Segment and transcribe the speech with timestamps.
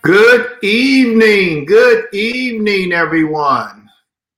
[0.00, 1.64] Good evening.
[1.66, 3.90] Good evening, everyone.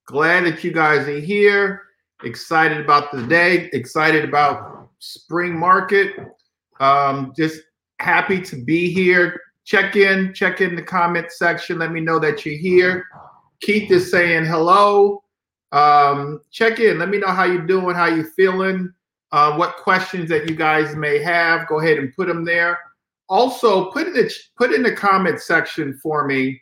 [0.06, 1.82] Glad that you guys are here.
[2.24, 3.68] Excited about the day.
[3.72, 6.14] Excited about spring market.
[6.80, 7.62] Um, just
[8.00, 9.40] happy to be here.
[9.64, 10.34] Check in.
[10.34, 11.78] Check in the comment section.
[11.78, 13.06] Let me know that you're here.
[13.60, 15.22] Keith is saying hello.
[15.72, 16.98] Um, check in.
[16.98, 17.94] Let me know how you're doing.
[17.94, 18.92] How you feeling.
[19.32, 21.66] Uh, what questions that you guys may have.
[21.68, 22.78] Go ahead and put them there
[23.28, 26.60] also put in the put in the comment section for me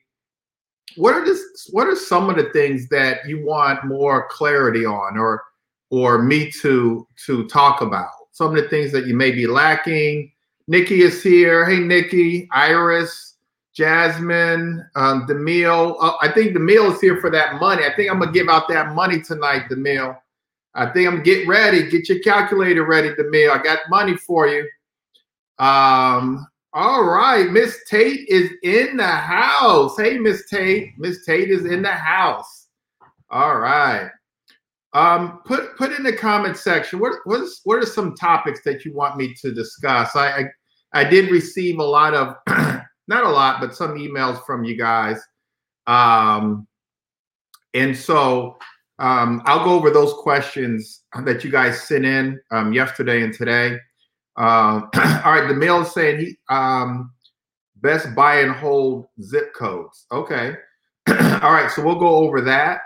[0.97, 5.19] what are this what are some of the things that you want more clarity on
[5.19, 5.43] or
[5.91, 10.31] or me to to talk about some of the things that you may be lacking
[10.67, 13.34] nikki is here hey nikki iris
[13.75, 18.33] jasmine um uh, i think demille is here for that money i think i'm gonna
[18.33, 20.17] give out that money tonight demille
[20.75, 24.69] i think i'm get ready get your calculator ready demille i got money for you
[25.59, 29.97] um all right, Miss Tate is in the house.
[29.97, 30.91] Hey, Miss Tate.
[30.99, 32.67] Miss Tate is in the house.
[33.31, 34.11] All right.
[34.93, 36.99] Um, put put in the comment section.
[36.99, 40.17] What what is what are some topics that you want me to discuss?
[40.17, 40.45] I I,
[40.95, 42.35] I did receive a lot of
[43.09, 45.21] not a lot, but some emails from you guys.
[45.87, 46.67] Um,
[47.75, 48.57] and so
[48.99, 53.79] um, I'll go over those questions that you guys sent in um, yesterday and today.
[54.37, 57.13] Um, all right, Demille is saying he um,
[57.77, 60.07] best buy and hold zip codes.
[60.11, 60.55] Okay.
[61.09, 62.81] all right, so we'll go over that.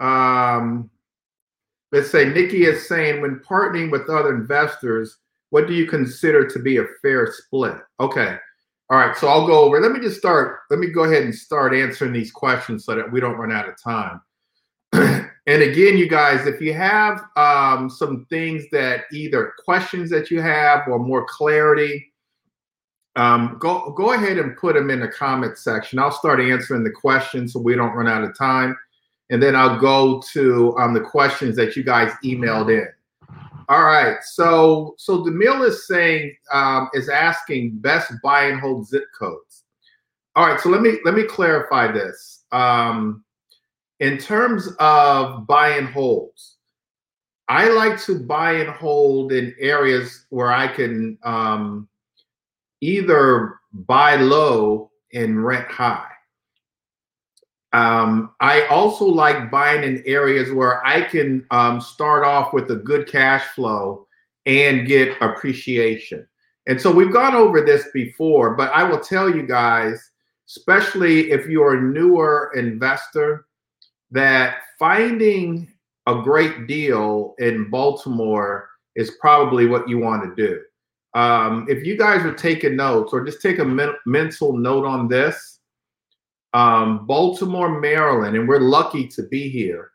[0.00, 0.90] Um,
[1.92, 5.16] let's say Nikki is saying when partnering with other investors,
[5.50, 7.76] what do you consider to be a fair split?
[8.00, 8.36] Okay.
[8.88, 9.80] All right, so I'll go over.
[9.80, 10.60] Let me just start.
[10.70, 13.68] Let me go ahead and start answering these questions so that we don't run out
[13.68, 14.20] of time.
[14.92, 20.40] and again, you guys, if you have um, some things that either questions that you
[20.40, 22.12] have or more clarity,
[23.16, 25.98] um, go go ahead and put them in the comment section.
[25.98, 28.76] I'll start answering the questions so we don't run out of time,
[29.30, 32.86] and then I'll go to um, the questions that you guys emailed in.
[33.68, 39.04] All right, so so Demille is saying um, is asking best buy and hold zip
[39.18, 39.64] codes.
[40.36, 42.44] All right, so let me let me clarify this.
[42.52, 43.24] Um,
[44.00, 46.58] in terms of buy and holds,
[47.48, 51.88] I like to buy and hold in areas where I can um,
[52.80, 56.10] either buy low and rent high.
[57.76, 62.76] Um, I also like buying in areas where I can um, start off with a
[62.76, 64.06] good cash flow
[64.46, 66.26] and get appreciation.
[66.66, 70.10] And so we've gone over this before, but I will tell you guys,
[70.48, 73.46] especially if you're a newer investor,
[74.10, 75.70] that finding
[76.06, 80.62] a great deal in Baltimore is probably what you want to do.
[81.12, 85.08] Um, if you guys are taking notes or just take a men- mental note on
[85.08, 85.55] this,
[86.56, 89.90] um, Baltimore, Maryland, and we're lucky to be here.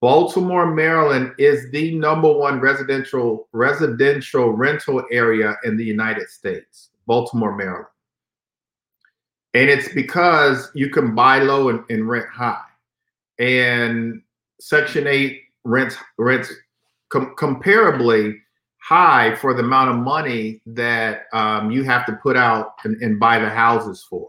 [0.00, 6.90] Baltimore, Maryland is the number one residential residential rental area in the United States.
[7.06, 7.86] Baltimore, Maryland,
[9.54, 12.60] and it's because you can buy low and, and rent high
[13.38, 14.22] and
[14.60, 16.52] Section 8 rents rents
[17.08, 18.38] com- comparably
[18.78, 23.18] high for the amount of money that um, you have to put out and, and,
[23.18, 24.28] buy the houses for.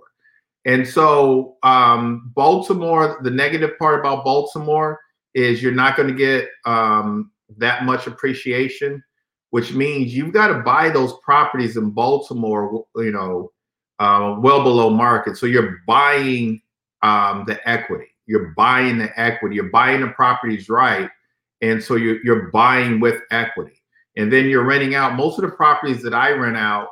[0.65, 4.99] And so, um, Baltimore, the negative part about Baltimore
[5.33, 9.03] is you're not going to get um, that much appreciation,
[9.51, 13.51] which means you've got to buy those properties in Baltimore, you know,
[13.99, 15.37] uh, well below market.
[15.37, 16.61] So you're buying
[17.03, 21.09] um, the equity you're buying the equity, you're buying the properties right,
[21.61, 23.81] and so you're you're buying with equity,
[24.17, 25.15] and then you're renting out.
[25.15, 26.89] Most of the properties that I rent out,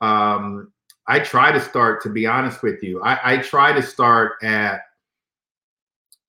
[0.00, 0.72] um,
[1.08, 2.02] I try to start.
[2.02, 4.82] To be honest with you, I, I try to start at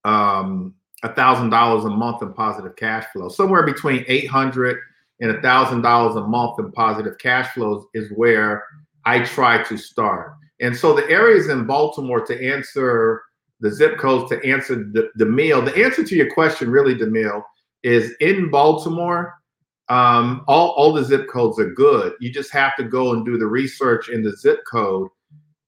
[0.06, 0.74] um
[1.04, 3.30] a thousand dollars a month in positive cash flow.
[3.30, 4.80] Somewhere between eight hundred
[5.20, 8.64] and a thousand dollars a month in positive cash flows is where
[9.06, 10.34] I try to start.
[10.60, 13.22] And so the areas in Baltimore to answer
[13.60, 15.66] the zip codes to answer the, Demille.
[15.66, 17.42] The answer to your question, really, Demille,
[17.84, 19.34] is in Baltimore.
[19.90, 22.14] Um, all, all the zip codes are good.
[22.20, 25.08] You just have to go and do the research in the zip code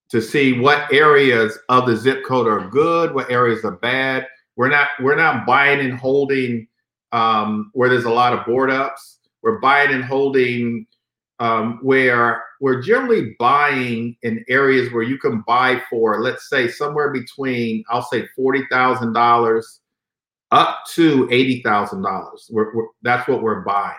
[0.10, 4.27] to see what areas of the zip code are good, what areas are bad.
[4.57, 6.68] We're not we're not buying and holding
[7.13, 9.19] um, where there's a lot of board ups.
[9.42, 10.86] We're buying and holding
[11.39, 17.13] um, where we're generally buying in areas where you can buy for, let's say, somewhere
[17.13, 19.80] between, I'll say, forty thousand dollars
[20.51, 22.51] up to eighty thousand dollars.
[23.01, 23.95] That's what we're buying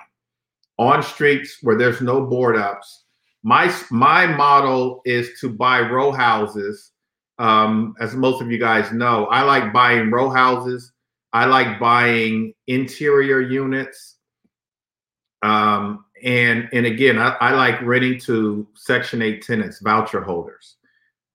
[0.81, 3.05] on streets where there's no board ups.
[3.43, 6.93] My my model is to buy row houses.
[7.38, 10.93] Um, as most of you guys know, I like buying row houses.
[11.32, 14.17] I like buying interior units.
[15.43, 20.76] Um, and and again, I, I, like renting to Section 8 tenants, voucher holders.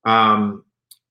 [0.05, 0.63] Um,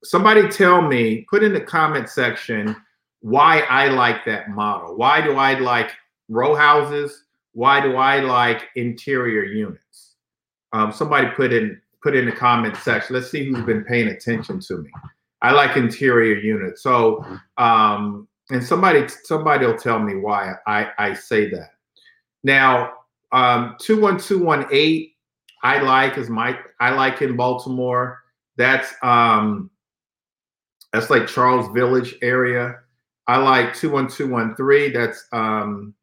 [0.05, 2.77] somebody tell me, put in the comment section
[3.21, 4.97] why I like that model.
[4.97, 5.91] Why do I like
[6.29, 7.24] row houses?
[7.55, 10.17] Why do I like interior units?
[10.73, 13.15] Um, somebody put in put in the comment section.
[13.15, 14.91] Let's see who's been paying attention to me.
[15.41, 16.83] I like interior units.
[16.83, 17.25] So
[17.57, 21.71] um, and somebody somebody will tell me why I, I say that.
[22.43, 22.93] Now,
[23.33, 25.11] um, 21218,
[25.63, 28.21] I like is my I like in Baltimore.
[28.57, 29.71] That's um
[30.93, 32.77] that's like Charles Village area.
[33.27, 34.93] I like 21213.
[34.93, 35.95] That's um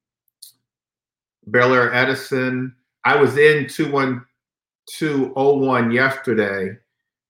[1.52, 2.76] Bel Air Edison.
[3.06, 6.78] I was in 21201 yesterday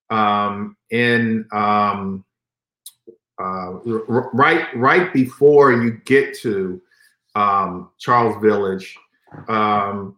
[0.09, 2.25] um in um
[3.41, 3.71] uh,
[4.33, 6.81] right right before you get to
[7.35, 8.97] um, Charles Village.
[9.47, 10.18] Um,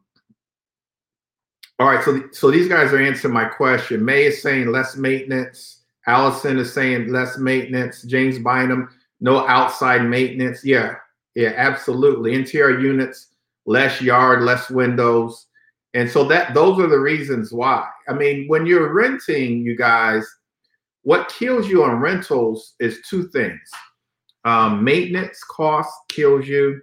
[1.79, 4.03] all right, so so these guys are answering my question.
[4.03, 5.81] May is saying less maintenance.
[6.05, 8.03] Allison is saying less maintenance.
[8.03, 8.89] James Bynum,
[9.21, 10.65] no outside maintenance.
[10.65, 10.95] Yeah,
[11.35, 12.33] yeah, absolutely.
[12.33, 13.27] Interior units,
[13.65, 15.48] less yard, less windows.
[15.94, 17.88] And so that those are the reasons why.
[18.07, 20.25] I mean, when you're renting, you guys,
[21.04, 23.69] what kills you on rentals is two things.
[24.45, 26.81] Um, maintenance cost kills you,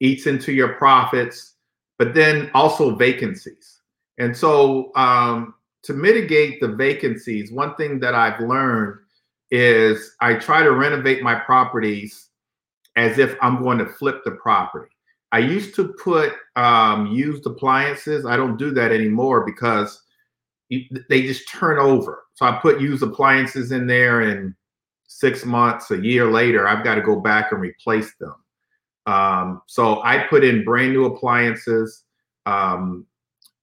[0.00, 1.54] eats into your profits,
[1.98, 3.80] but then also vacancies.
[4.18, 8.98] And so um, to mitigate the vacancies, one thing that I've learned
[9.50, 12.28] is I try to renovate my properties
[12.96, 14.89] as if I'm going to flip the property.
[15.32, 18.26] I used to put um, used appliances.
[18.26, 20.02] I don't do that anymore because
[20.70, 22.24] they just turn over.
[22.34, 24.54] So I put used appliances in there, and
[25.06, 28.34] six months, a year later, I've got to go back and replace them.
[29.06, 32.04] Um, so I put in brand new appliances.
[32.46, 33.06] Um,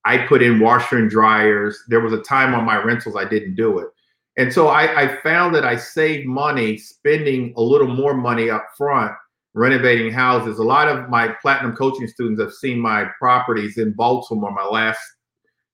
[0.04, 1.82] I put in washer and dryers.
[1.88, 3.88] There was a time on my rentals I didn't do it.
[4.36, 8.66] And so I, I found that I saved money spending a little more money up
[8.76, 9.12] front
[9.54, 10.58] renovating houses.
[10.58, 15.00] A lot of my platinum coaching students have seen my properties in Baltimore, my last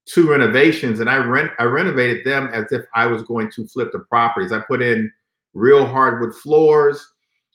[0.07, 3.91] two renovations and I rent I renovated them as if I was going to flip
[3.93, 4.53] the properties.
[4.53, 5.11] I put in
[5.55, 7.07] real hardwood floors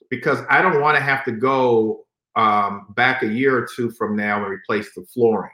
[0.08, 2.06] because I don't want to have to go
[2.36, 5.52] um, back a year or two from now and replace the flooring.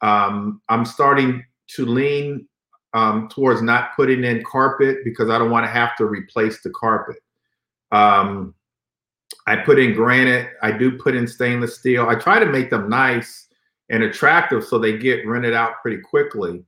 [0.00, 2.48] Um, I'm starting to lean
[2.94, 6.70] um, towards not putting in carpet because I don't want to have to replace the
[6.70, 7.16] carpet.
[7.92, 8.54] Um,
[9.46, 10.50] I put in granite.
[10.62, 12.08] I do put in stainless steel.
[12.08, 13.48] I try to make them nice
[13.90, 16.64] and attractive so they get rented out pretty quickly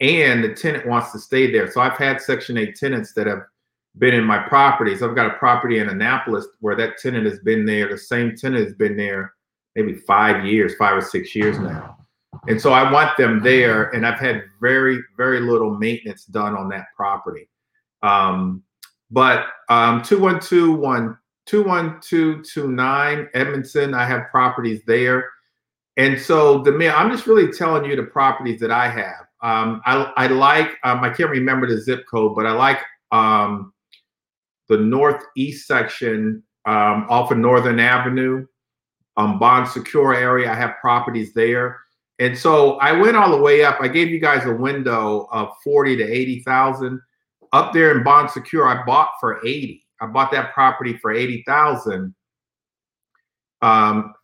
[0.00, 3.42] and the tenant wants to stay there so i've had section 8 tenants that have
[3.98, 7.64] been in my properties i've got a property in annapolis where that tenant has been
[7.64, 9.34] there the same tenant has been there
[9.76, 11.96] maybe five years five or six years now
[12.48, 16.68] and so i want them there and i've had very very little maintenance done on
[16.68, 17.48] that property
[18.02, 18.62] um,
[19.10, 20.78] but um, 212
[21.48, 25.24] 21229 edmondson i have properties there
[25.98, 29.26] and so the man, I'm just really telling you the properties that I have.
[29.42, 32.78] Um, I, I like, um, I can't remember the zip code, but I like
[33.10, 33.72] um,
[34.68, 38.46] the northeast section um, off of Northern Avenue,
[39.16, 40.50] um, Bon Secours area.
[40.50, 41.80] I have properties there.
[42.20, 43.78] And so I went all the way up.
[43.80, 47.00] I gave you guys a window of 40 to 80,000.
[47.52, 49.84] Up there in Bon Secours, I bought for 80.
[50.00, 52.14] I bought that property for 80,000.
[53.62, 54.14] Um,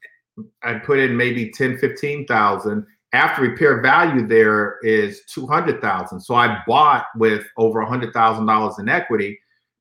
[0.62, 2.86] I put in maybe 10, 15,000.
[3.12, 6.20] After repair value there is 200,000.
[6.20, 9.38] So I bought with over $100,000 in equity.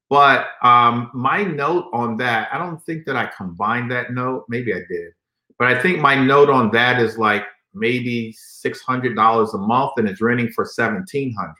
[0.09, 4.45] But um, my note on that, I don't think that I combined that note.
[4.47, 5.11] Maybe I did.
[5.57, 10.21] But I think my note on that is like maybe $600 a month and it's
[10.21, 11.55] renting for 1700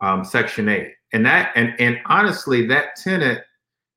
[0.00, 0.92] um, Section 8.
[1.12, 3.40] And that, and, and honestly, that tenant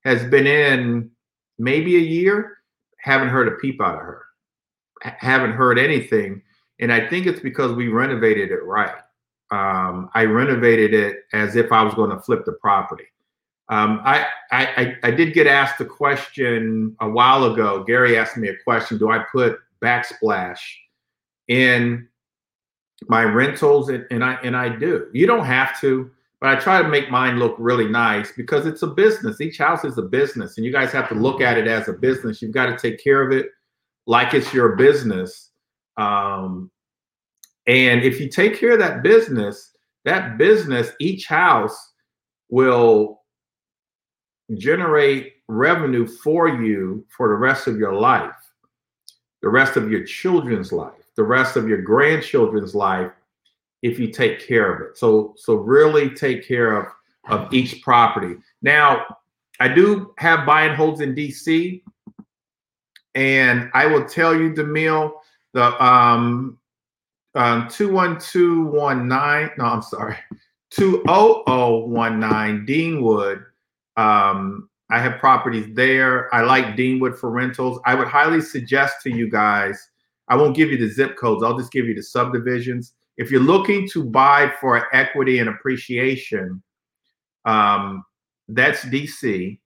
[0.04, 1.10] has been in
[1.58, 2.58] maybe a year
[3.04, 4.22] haven't heard a peep out of her.
[5.02, 6.42] haven't heard anything.
[6.80, 8.96] And I think it's because we renovated it right.
[9.50, 13.04] Um, I renovated it as if I was going to flip the property.
[13.68, 17.84] Um, I, I, I did get asked a question a while ago.
[17.84, 20.58] Gary asked me a question: Do I put backsplash
[21.48, 22.08] in
[23.08, 23.88] my rentals?
[23.88, 25.08] And, and I and I do.
[25.12, 26.10] You don't have to.
[26.40, 29.40] But I try to make mine look really nice because it's a business.
[29.40, 31.92] Each house is a business, and you guys have to look at it as a
[31.92, 32.42] business.
[32.42, 33.46] You've got to take care of it
[34.06, 35.50] like it's your business.
[35.96, 36.70] Um,
[37.66, 39.70] and if you take care of that business,
[40.04, 41.92] that business, each house
[42.50, 43.22] will
[44.56, 48.34] generate revenue for you for the rest of your life,
[49.40, 53.10] the rest of your children's life, the rest of your grandchildren's life
[53.84, 54.96] if you take care of it.
[54.96, 56.86] So so really take care of
[57.28, 58.36] of each property.
[58.62, 59.04] Now,
[59.60, 61.82] I do have buy and holds in DC,
[63.14, 65.12] and I will tell you, Demille,
[65.52, 66.58] the um,
[67.34, 70.16] um 21219, no, I'm sorry,
[70.70, 73.44] 20019 Deanwood.
[73.96, 76.34] Um, I have properties there.
[76.34, 77.80] I like Deanwood for rentals.
[77.84, 79.90] I would highly suggest to you guys,
[80.28, 83.40] I won't give you the zip codes, I'll just give you the subdivisions if you're
[83.40, 86.62] looking to buy for equity and appreciation,
[87.44, 88.04] um,
[88.48, 89.58] that's DC.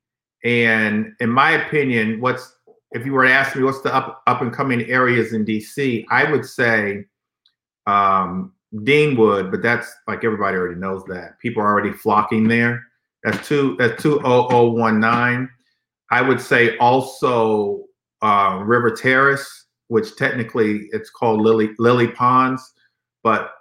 [0.45, 2.55] And in my opinion, what's
[2.93, 6.05] if you were to ask me what's the up up and coming areas in DC,
[6.11, 7.05] I would say
[7.87, 12.83] um, Deanwood, but that's like everybody already knows that people are already flocking there.
[13.25, 13.76] That's two.
[13.78, 15.49] That's two oh oh one nine.
[16.11, 17.85] I would say also
[18.23, 22.75] uh, River Terrace, which technically it's called Lily Lily Ponds
[23.23, 23.53] but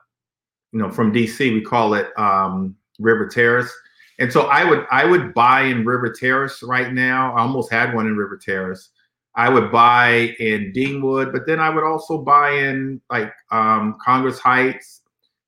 [0.71, 3.73] you know, from DC we call it um, River Terrace.
[4.19, 7.35] And so I would I would buy in River Terrace right now.
[7.35, 8.89] I almost had one in River Terrace.
[9.35, 14.39] I would buy in Deanwood, but then I would also buy in like um, Congress
[14.39, 15.01] Heights.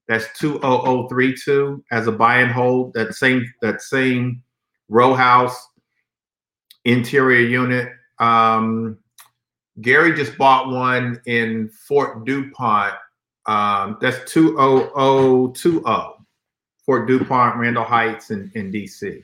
[0.08, 2.94] That's 20032 as a buy and hold.
[2.94, 4.44] That same that same
[4.90, 5.56] row house
[6.86, 7.90] interior unit.
[8.20, 8.98] Um,
[9.82, 12.94] Gary just bought one in Fort DuPont
[13.50, 15.82] um, that's 20020
[16.86, 19.24] Fort DuPont, Randall Heights, in, in DC.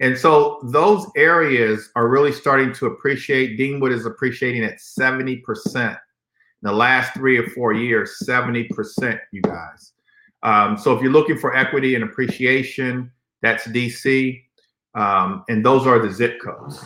[0.00, 3.58] And so those areas are really starting to appreciate.
[3.58, 5.42] Deanwood is appreciating at 70%.
[5.76, 5.96] In
[6.62, 9.92] the last three or four years, 70%, you guys.
[10.42, 14.42] Um, so if you're looking for equity and appreciation, that's DC.
[14.94, 16.84] Um, and those are the zip codes.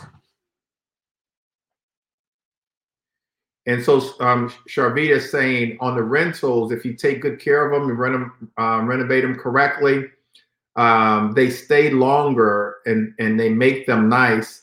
[3.66, 7.72] And so um, Sharvita is saying on the rentals, if you take good care of
[7.72, 10.04] them and rent them, um, renovate them correctly,
[10.76, 14.62] um, they stay longer and and they make them nice.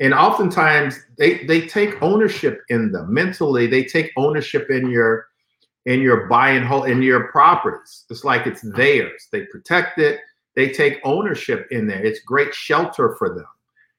[0.00, 3.66] And oftentimes they they take ownership in them mentally.
[3.66, 5.28] They take ownership in your
[5.86, 8.04] in your buy and hold in your properties.
[8.10, 9.28] It's like it's theirs.
[9.30, 10.20] They protect it.
[10.56, 12.04] They take ownership in there.
[12.04, 13.46] It's great shelter for them.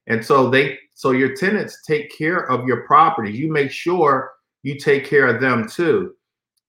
[0.08, 3.32] And so they so your tenants take care of your property.
[3.32, 6.14] You make sure you take care of them too.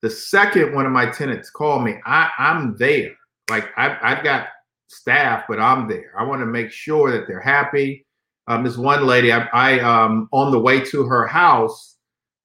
[0.03, 3.13] The second one of my tenants called me, I, I'm there.
[3.51, 4.49] Like I've, I've got
[4.89, 6.13] staff, but I'm there.
[6.19, 8.07] I want to make sure that they're happy.
[8.49, 11.97] Um, this one lady, I, I um, on the way to her house,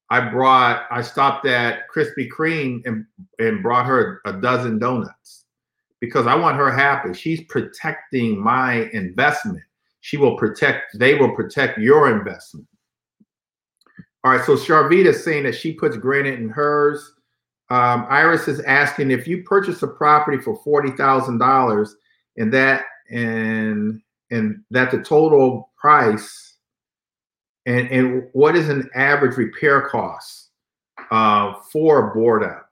[0.09, 3.05] I brought, I stopped at Krispy Kreme and
[3.39, 5.45] and brought her a dozen donuts
[5.99, 7.13] because I want her happy.
[7.13, 9.63] She's protecting my investment.
[10.01, 10.97] She will protect.
[10.97, 12.67] They will protect your investment.
[14.27, 14.57] All right, so
[15.07, 17.13] is saying that she puts granite in hers.
[17.69, 21.95] Um, Iris is asking if you purchase a property for forty thousand dollars,
[22.35, 26.57] and that and and that the total price,
[27.67, 30.49] and and what is an average repair cost
[31.09, 32.69] uh, for a board up?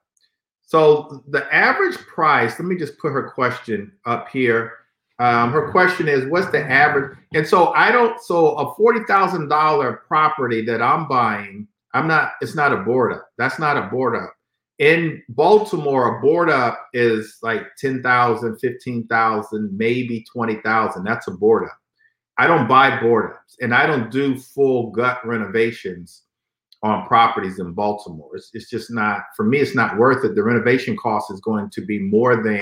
[0.66, 2.60] So the average price.
[2.60, 4.74] Let me just put her question up here.
[5.18, 7.16] Um, her question is, what's the average?
[7.34, 8.20] And so I don't.
[8.20, 12.32] So a forty thousand dollar property that I'm buying, I'm not.
[12.40, 13.28] It's not a board up.
[13.38, 14.34] That's not a board up.
[14.78, 21.02] In Baltimore, a board up is like 10,000, 15,000, maybe 20,000.
[21.02, 21.78] That's a board up.
[22.36, 26.24] I don't buy board ups and I don't do full gut renovations
[26.82, 28.36] on properties in Baltimore.
[28.36, 30.34] It's, it's just not, for me, it's not worth it.
[30.34, 32.60] The renovation cost is going to be more than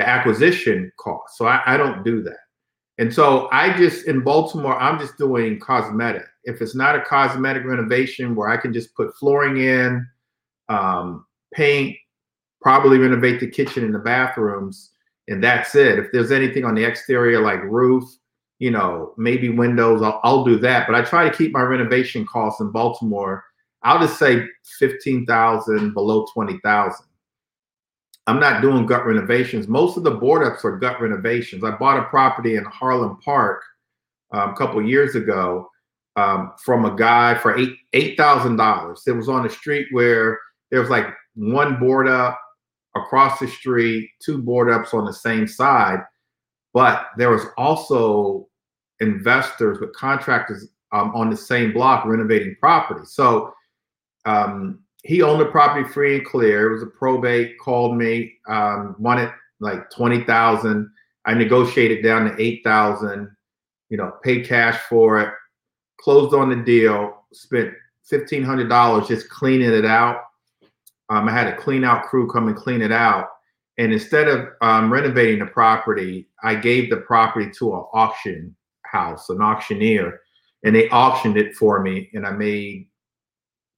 [0.00, 1.36] the acquisition cost.
[1.36, 2.38] So I, I don't do that.
[2.98, 6.26] And so I just in Baltimore, I'm just doing cosmetic.
[6.44, 10.06] If it's not a cosmetic renovation where I can just put flooring in,
[10.68, 11.96] um, paint,
[12.60, 14.92] probably renovate the kitchen and the bathrooms,
[15.28, 15.98] and that's it.
[15.98, 18.04] If there's anything on the exterior like roof,
[18.58, 20.86] you know, maybe windows, I'll, I'll do that.
[20.86, 23.44] But I try to keep my renovation costs in Baltimore.
[23.82, 24.46] I'll just say
[24.78, 27.06] fifteen thousand below twenty thousand.
[28.26, 29.66] I'm not doing gut renovations.
[29.68, 31.64] Most of the board ups are gut renovations.
[31.64, 33.62] I bought a property in Harlem Park
[34.32, 35.68] um, a couple years ago
[36.16, 39.02] um, from a guy for eight eight thousand dollars.
[39.06, 40.38] It was on a street where
[40.70, 42.38] there was like one board up
[42.96, 46.00] across the street, two board ups on the same side.
[46.72, 48.48] but there was also
[49.00, 53.00] investors with contractors um, on the same block renovating property.
[53.04, 53.52] So
[54.26, 56.70] um, he owned the property free and clear.
[56.70, 57.58] It was a probate.
[57.58, 59.30] Called me, um, wanted
[59.60, 60.90] like twenty thousand.
[61.26, 63.30] I negotiated down to eight thousand.
[63.88, 65.32] You know, paid cash for it.
[66.00, 67.24] Closed on the deal.
[67.32, 67.72] Spent
[68.04, 70.22] fifteen hundred dollars just cleaning it out.
[71.08, 73.28] Um, I had a clean out crew come and clean it out.
[73.78, 79.30] And instead of um, renovating the property, I gave the property to an auction house,
[79.30, 80.20] an auctioneer,
[80.64, 82.10] and they auctioned it for me.
[82.12, 82.89] And I made,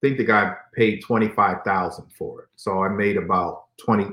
[0.03, 2.49] think the guy paid twenty five thousand for it.
[2.57, 4.09] So I made about twenty.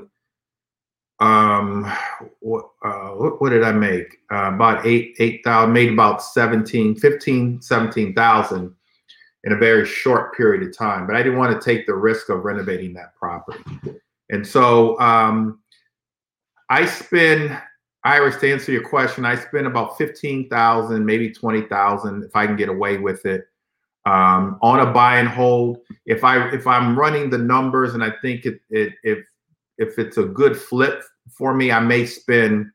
[1.18, 1.92] Um,
[2.38, 4.18] what uh, what, did I make?
[4.32, 5.74] Uh, about eight eight thousand.
[5.74, 8.74] Made about 17, 15, 17,000
[9.44, 11.06] in a very short period of time.
[11.06, 13.62] But I didn't want to take the risk of renovating that property.
[14.30, 15.60] And so um,
[16.68, 17.58] I spend,
[18.04, 22.68] Iris, to answer your question, I spend about 15,000, maybe 20,000 if I can get
[22.68, 23.49] away with it
[24.06, 25.78] um, on a buy and hold.
[26.06, 29.18] If I if I'm running the numbers and I think it, it if
[29.78, 32.70] if it's a good flip for me, I may spend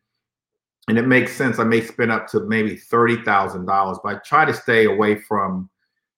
[0.87, 1.59] and it makes sense.
[1.59, 5.15] I may spend up to maybe thirty thousand dollars, but I try to stay away
[5.15, 5.69] from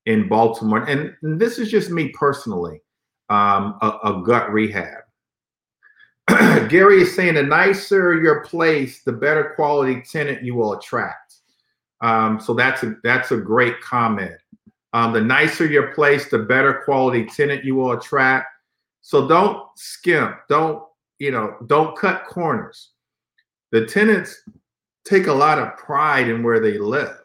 [0.06, 0.84] in Baltimore.
[0.84, 2.82] And, and this is just me personally,
[3.30, 5.04] um, a, a gut rehab.
[6.70, 11.36] Gary is saying the nicer your place, the better quality tenant you will attract.
[12.02, 14.38] Um, so that's a that's a great comment.
[14.98, 18.48] Um, the nicer your place, the better quality tenant you will attract.
[19.02, 20.36] So don't skimp.
[20.50, 20.82] Don't
[21.20, 21.56] you know?
[21.68, 22.94] Don't cut corners.
[23.72, 24.42] The tenants
[25.06, 27.16] take a lot of pride in where they live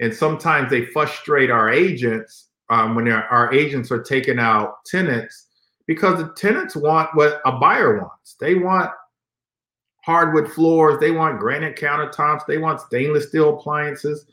[0.00, 5.46] and sometimes they frustrate our agents um, when our agents are taking out tenants
[5.86, 8.34] because the tenants want what a buyer wants.
[8.40, 8.90] They want
[10.04, 14.26] hardwood floors, they want granite countertops, they want stainless steel appliances.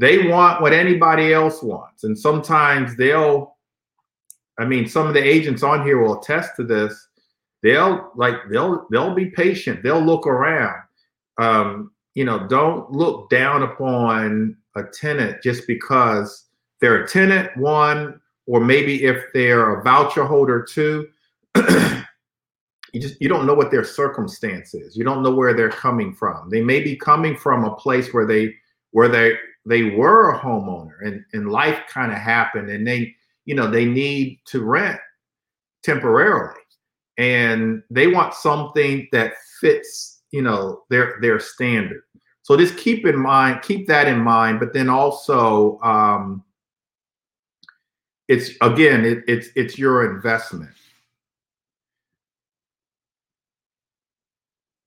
[0.00, 2.04] They want what anybody else wants.
[2.04, 3.56] And sometimes they'll,
[4.58, 7.08] I mean, some of the agents on here will attest to this.
[7.62, 9.82] They'll like they'll they'll be patient.
[9.82, 10.80] They'll look around.
[11.36, 16.46] Um, you know, don't look down upon a tenant just because
[16.80, 21.10] they're a tenant, one, or maybe if they're a voucher holder, two.
[21.56, 24.96] you just you don't know what their circumstance is.
[24.96, 26.48] You don't know where they're coming from.
[26.48, 28.54] They may be coming from a place where they
[28.92, 33.54] where they they were a homeowner and, and life kind of happened and they you
[33.54, 35.00] know they need to rent
[35.82, 36.60] temporarily
[37.18, 42.02] and they want something that fits you know their their standard
[42.50, 44.58] so just keep in mind, keep that in mind.
[44.58, 46.42] But then also, um,
[48.26, 50.72] it's again, it, it's it's your investment.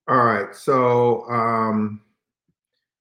[0.08, 2.02] All right, so um,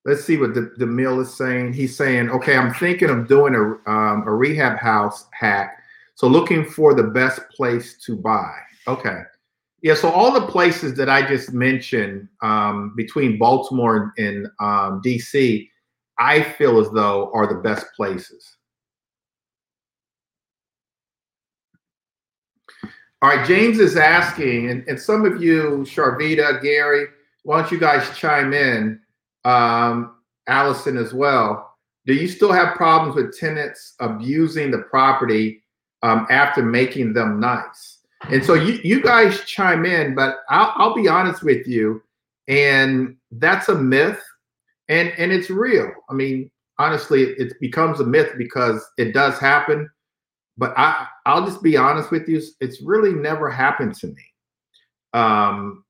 [0.06, 1.74] let's see what the, Demille is saying.
[1.74, 5.80] He's saying, okay, I'm thinking of doing a um, a rehab house hack.
[6.16, 8.54] So looking for the best place to buy.
[8.88, 9.22] Okay.
[9.82, 15.70] Yeah, so all the places that I just mentioned um, between Baltimore and, um, DC,
[16.18, 18.56] I feel as though are the best places.
[23.22, 27.08] All right, James is asking, and, and some of you, Sharvita, Gary,
[27.44, 29.02] why don't you guys chime in?
[29.46, 30.16] Um,
[30.48, 31.74] Allison as well.
[32.06, 35.64] Do you still have problems with tenants abusing the property
[36.02, 38.00] um, after making them nice?
[38.30, 42.02] And so you, you guys chime in, but I'll, I'll be honest with you,
[42.48, 44.22] and that's a myth,
[44.90, 45.92] and and it's real.
[46.10, 49.90] I mean, honestly, it becomes a myth because it does happen.
[50.58, 54.24] But I I'll just be honest with you, it's really never happened to me.
[55.14, 55.84] Um,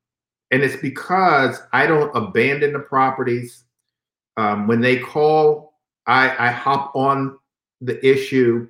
[0.53, 3.63] and it's because I don't abandon the properties.
[4.37, 5.73] Um, when they call,
[6.05, 7.39] I, I hop on
[7.81, 8.67] the issue.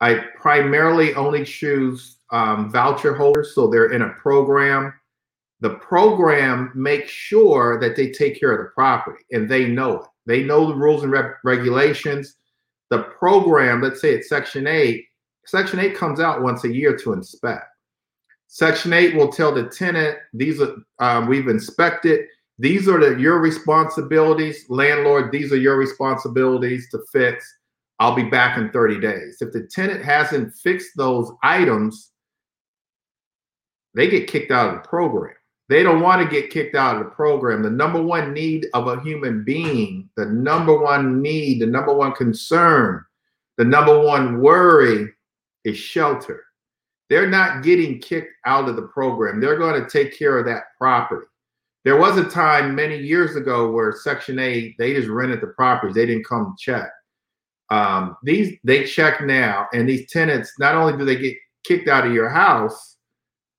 [0.00, 4.92] I primarily only choose um, voucher holders, so they're in a program.
[5.60, 10.06] The program makes sure that they take care of the property and they know it.
[10.26, 12.34] They know the rules and re- regulations.
[12.90, 15.04] The program, let's say it's Section 8,
[15.46, 17.67] Section 8 comes out once a year to inspect.
[18.48, 22.26] Section 8 will tell the tenant, these are, um, we've inspected,
[22.58, 24.64] these are the, your responsibilities.
[24.68, 27.46] Landlord, these are your responsibilities to fix.
[28.00, 29.38] I'll be back in 30 days.
[29.40, 32.10] If the tenant hasn't fixed those items,
[33.94, 35.34] they get kicked out of the program.
[35.68, 37.62] They don't want to get kicked out of the program.
[37.62, 42.12] The number one need of a human being, the number one need, the number one
[42.12, 43.04] concern,
[43.58, 45.12] the number one worry
[45.64, 46.44] is shelter.
[47.08, 49.40] They're not getting kicked out of the program.
[49.40, 51.26] They're going to take care of that property.
[51.84, 55.94] there was a time many years ago where Section 8, they just rented the properties.
[55.94, 56.90] They didn't come check.
[57.70, 62.06] Um, these they check now, and these tenants not only do they get kicked out
[62.06, 62.96] of your house,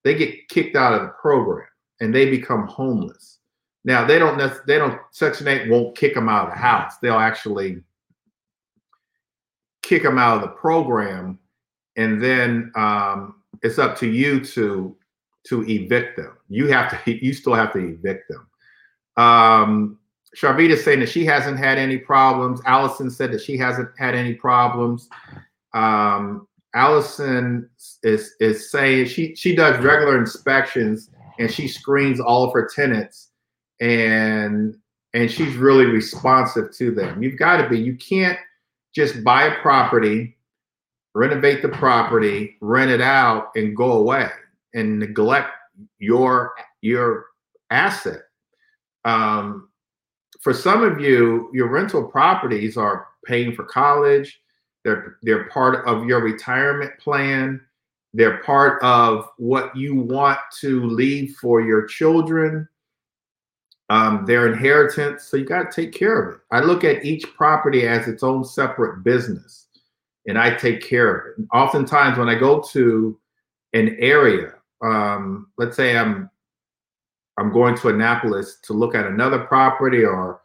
[0.04, 1.68] they get kicked out of the program
[2.00, 3.40] and they become homeless.
[3.86, 6.98] Now they don't they don't Section 8 won't kick them out of the house.
[7.02, 7.82] They'll actually
[9.84, 11.40] kick them out of the program,
[11.96, 14.96] and then um, it's up to you to
[15.48, 16.38] to evict them.
[16.48, 18.48] You have to you still have to evict them.
[19.24, 20.00] Um,
[20.38, 22.62] Sharvita is saying that she hasn't had any problems.
[22.66, 25.10] Allison said that she hasn't had any problems.
[25.74, 27.70] Um, Allison
[28.04, 33.30] is is saying she she does regular inspections and she screens all of her tenants
[33.80, 34.76] and
[35.14, 37.24] and she's really responsive to them.
[37.24, 37.80] You've got to be.
[37.80, 38.38] You can't
[38.94, 40.38] just buy a property,
[41.20, 44.30] renovate the property, rent it out, and go away
[44.74, 45.52] and neglect
[45.98, 47.26] your your
[47.72, 48.22] asset.
[49.04, 49.68] Um,
[50.40, 54.40] for some of you, your rental properties are paying for college.
[54.86, 57.60] They're they're part of your retirement plan.
[58.14, 62.68] They're part of what you want to leave for your children.
[63.90, 65.24] Um, their inheritance.
[65.24, 66.42] So you got to take care of it.
[66.52, 69.69] I look at each property as its own separate business,
[70.28, 71.46] and I take care of it.
[71.54, 73.20] oftentimes, when I go to
[73.74, 74.54] an area,
[74.84, 76.30] um, let's say I'm
[77.38, 80.42] I'm going to Annapolis to look at another property, or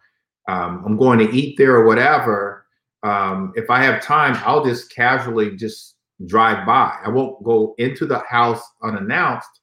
[0.48, 2.66] um, I'm going to eat there, or whatever.
[3.02, 6.96] Um, if I have time, I'll just casually just drive by.
[7.04, 9.60] I won't go into the house unannounced,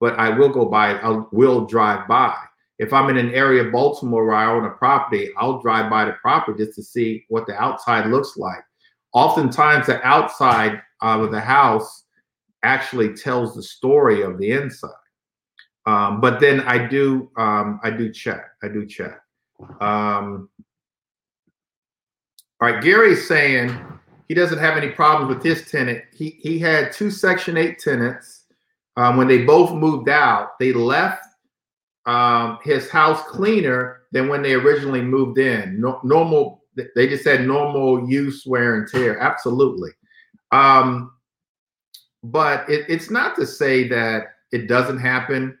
[0.00, 0.94] but I will go by.
[0.94, 2.34] I will drive by.
[2.78, 6.06] If I'm in an area of Baltimore where I own a property, I'll drive by
[6.06, 8.64] the property just to see what the outside looks like.
[9.12, 12.04] Oftentimes, the outside of the house
[12.62, 14.90] actually tells the story of the inside.
[15.86, 18.44] Um, but then I do um, I do check.
[18.62, 19.18] I do check.
[19.80, 20.48] Um,
[22.60, 23.74] all right, Gary's saying
[24.28, 26.04] he doesn't have any problems with his tenant.
[26.12, 28.44] He he had two Section Eight tenants.
[28.96, 31.24] Um, when they both moved out, they left
[32.06, 35.80] um, his house cleaner than when they originally moved in.
[35.80, 36.59] No, normal.
[36.76, 39.18] They just said normal use, wear and tear.
[39.18, 39.90] Absolutely.
[40.52, 41.12] Um,
[42.22, 45.56] but it, it's not to say that it doesn't happen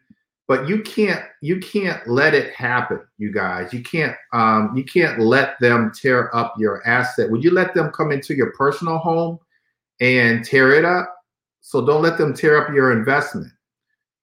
[0.50, 3.72] but you can't you can't let it happen you guys.
[3.72, 7.30] You can't um, you can't let them tear up your asset.
[7.30, 9.38] Would you let them come into your personal home
[10.00, 11.14] and tear it up?
[11.60, 13.52] So don't let them tear up your investment.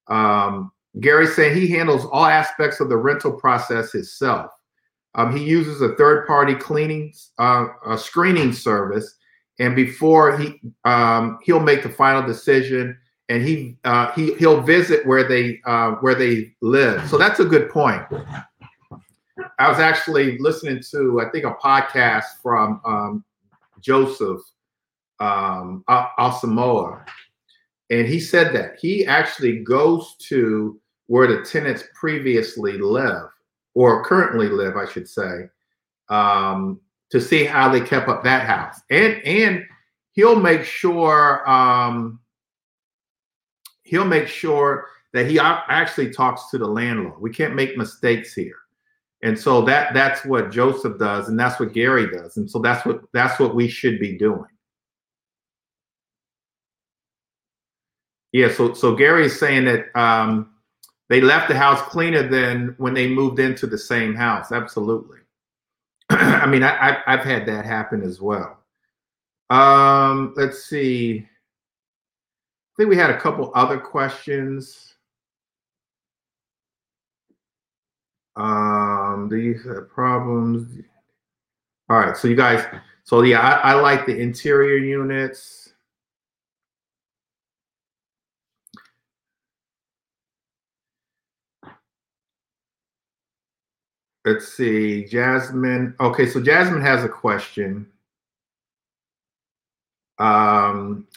[0.08, 4.52] Um, gary saying he handles all aspects of the rental process himself
[5.18, 9.18] um, he uses a third party cleaning uh, screening service
[9.60, 12.98] and before he um, he'll make the final decision
[13.30, 17.08] and he uh, he he'll visit where they uh, where they live.
[17.10, 18.04] So that's a good point.
[19.60, 23.24] I was actually listening to i think a podcast from um,
[23.80, 24.42] joseph
[25.20, 27.04] um, Asamoah,
[27.90, 33.30] and he said that he actually goes to where the tenants previously live
[33.78, 35.48] or currently live i should say
[36.10, 38.80] um, to see how they kept up that house.
[38.90, 39.66] And and
[40.12, 42.20] he'll make sure um,
[43.84, 47.22] he'll make sure that he actually talks to the landlord.
[47.22, 48.58] We can't make mistakes here.
[49.24, 52.86] And so that that's what Joseph does, and that's what Gary does, and so that's
[52.86, 54.46] what that's what we should be doing.
[58.32, 60.52] Yeah, so so Gary is saying that um,
[61.10, 64.52] they left the house cleaner than when they moved into the same house.
[64.52, 65.20] Absolutely.
[66.10, 68.60] I mean, I, have had that happen as well.
[69.50, 71.20] Um, let's see.
[71.20, 74.96] I think we had a couple other questions.
[78.36, 80.84] Um, have problems?
[81.90, 82.64] All right, so you guys,
[83.04, 85.67] so yeah, I, I like the interior units.
[94.28, 95.96] Let's see, Jasmine.
[96.02, 97.88] Okay, so Jasmine has a question.
[100.20, 101.08] Um,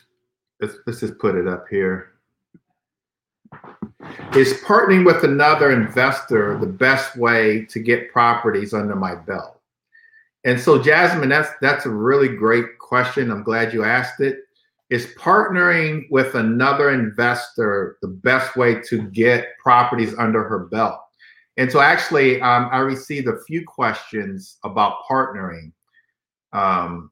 [0.60, 2.12] let's, let's just put it up here.
[4.36, 9.60] Is partnering with another investor the best way to get properties under my belt?
[10.44, 13.32] And so, Jasmine, that's that's a really great question.
[13.32, 14.38] I'm glad you asked it.
[14.88, 21.00] Is partnering with another investor the best way to get properties under her belt?
[21.60, 25.72] And so, actually, um, I received a few questions about partnering
[26.54, 27.10] um,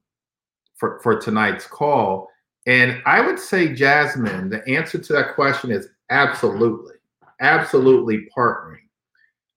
[0.74, 2.30] for, for tonight's call.
[2.66, 6.94] And I would say, Jasmine, the answer to that question is absolutely,
[7.42, 8.88] absolutely partnering.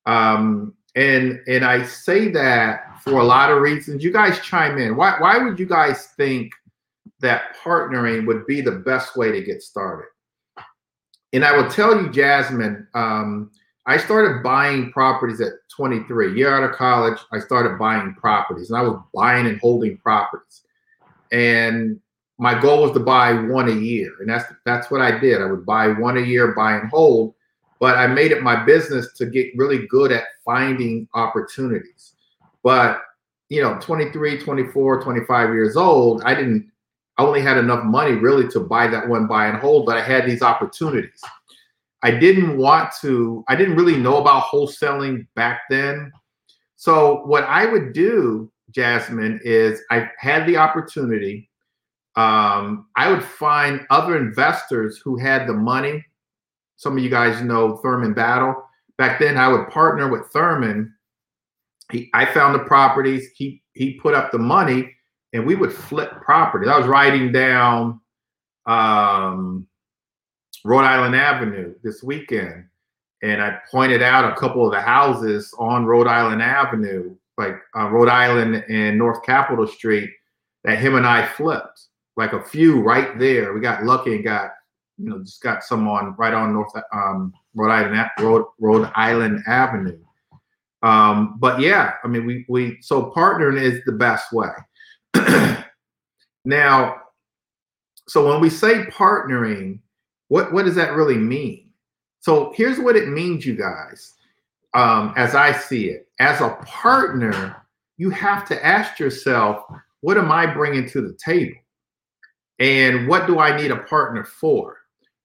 [0.07, 4.03] Um, and and I say that for a lot of reasons.
[4.03, 4.97] You guys chime in.
[4.97, 6.51] Why why would you guys think
[7.21, 10.09] that partnering would be the best way to get started?
[11.31, 13.51] And I will tell you, Jasmine, um,
[13.85, 16.37] I started buying properties at 23.
[16.37, 20.61] Year out of college, I started buying properties, and I was buying and holding properties.
[21.31, 21.99] And
[22.37, 25.41] my goal was to buy one a year, and that's that's what I did.
[25.41, 27.33] I would buy one a year, buy and hold.
[27.79, 32.13] But I made it my business to get really good at finding opportunities.
[32.63, 33.01] But
[33.49, 36.71] you know, 23, 24, 25 years old, I didn't
[37.17, 40.01] I only had enough money really to buy that one buy and hold, but I
[40.01, 41.21] had these opportunities.
[42.03, 46.11] I didn't want to, I didn't really know about wholesaling back then.
[46.75, 51.49] So, what I would do, Jasmine, is I had the opportunity.
[52.15, 56.03] Um, I would find other investors who had the money.
[56.77, 58.55] Some of you guys know Thurman Battle.
[58.97, 60.93] Back then, I would partner with Thurman.
[61.91, 63.27] He, I found the properties.
[63.35, 64.91] He he put up the money,
[65.33, 66.69] and we would flip properties.
[66.69, 68.01] I was writing down
[68.65, 69.67] um,
[70.63, 72.65] Rhode Island Avenue this weekend,
[73.23, 77.89] and I pointed out a couple of the houses on Rhode Island Avenue, like uh,
[77.89, 80.09] Rhode Island and North Capitol Street,
[80.63, 81.87] that him and I flipped.
[82.17, 83.53] Like a few right there.
[83.53, 84.51] We got lucky and got,
[84.97, 89.41] you know, just got some on right on North um, Rhode Island Rhode, Rhode Island
[89.47, 89.97] Avenue.
[90.83, 94.49] Um, but yeah, I mean, we we so partnering is the best way.
[96.45, 96.97] now,
[98.07, 99.79] so when we say partnering,
[100.31, 101.67] what what does that really mean?
[102.21, 104.13] So here's what it means, you guys.
[104.73, 107.57] Um, as I see it, as a partner,
[107.97, 109.65] you have to ask yourself,
[109.99, 111.57] what am I bringing to the table,
[112.59, 114.77] and what do I need a partner for?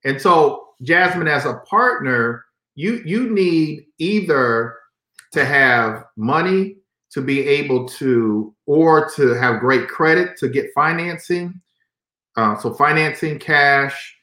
[0.05, 4.75] And so, Jasmine, as a partner, you you need either
[5.35, 6.79] to have money
[7.13, 11.61] to be able to, or to have great credit to get financing.
[12.37, 14.16] Uh, so financing, cash,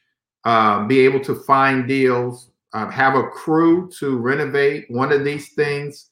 [0.46, 5.54] um, be able to find deals, uh, have a crew to renovate one of these
[5.54, 6.10] things,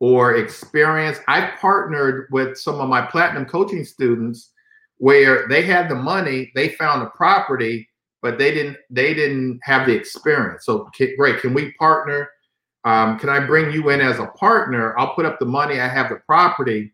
[0.00, 1.18] or experience.
[1.28, 4.50] I partnered with some of my platinum coaching students
[4.98, 7.88] where they had the money, they found a property,
[8.22, 10.64] but they didn't they didn't have the experience.
[10.64, 12.30] So great, can we partner?
[12.84, 14.98] Um, can I bring you in as a partner?
[14.98, 15.80] I'll put up the money.
[15.80, 16.92] I have the property.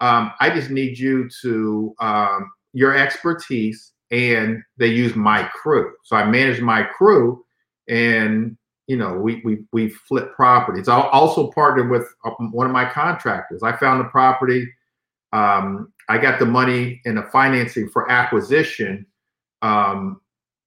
[0.00, 5.92] Um, I just need you to um, your expertise and they use my crew.
[6.04, 7.44] So I manage my crew,
[7.88, 10.88] and you know we we we flip properties.
[10.88, 13.62] I also partnered with uh, one of my contractors.
[13.62, 14.68] I found the property.
[15.32, 19.06] Um, I got the money and the financing for acquisition.
[19.62, 20.20] Um,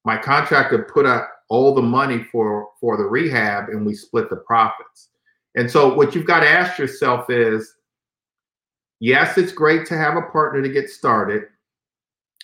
[0.03, 4.37] my contractor put up all the money for for the rehab, and we split the
[4.37, 5.09] profits.
[5.55, 7.73] And so what you've got to ask yourself is,
[8.99, 11.45] yes, it's great to have a partner to get started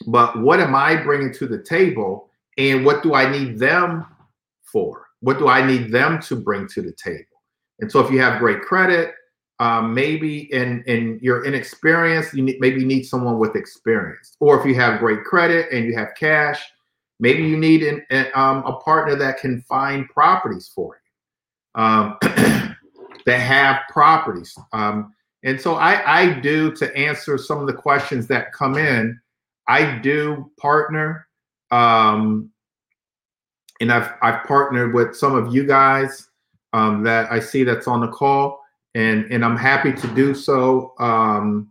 [0.08, 2.30] but what am I bringing to the table?
[2.58, 4.06] And what do I need them
[4.64, 5.08] for?
[5.22, 7.26] What do I need them to bring to the table?
[7.80, 9.14] And so if you have great credit,
[9.60, 14.36] um, maybe and and you're inexperienced, you need, maybe need someone with experience.
[14.40, 16.62] Or if you have great credit and you have cash,
[17.20, 21.00] maybe you need an, a, um, a partner that can find properties for
[21.76, 24.58] you, um, that have properties.
[24.74, 29.20] Um, and so I, I do to answer some of the questions that come in.
[29.68, 31.28] I do partner,
[31.72, 32.52] um,
[33.82, 36.30] and I've I've partnered with some of you guys
[36.74, 38.62] um, that I see that's on the call,
[38.94, 40.94] and and I'm happy to do so.
[41.00, 41.70] Um,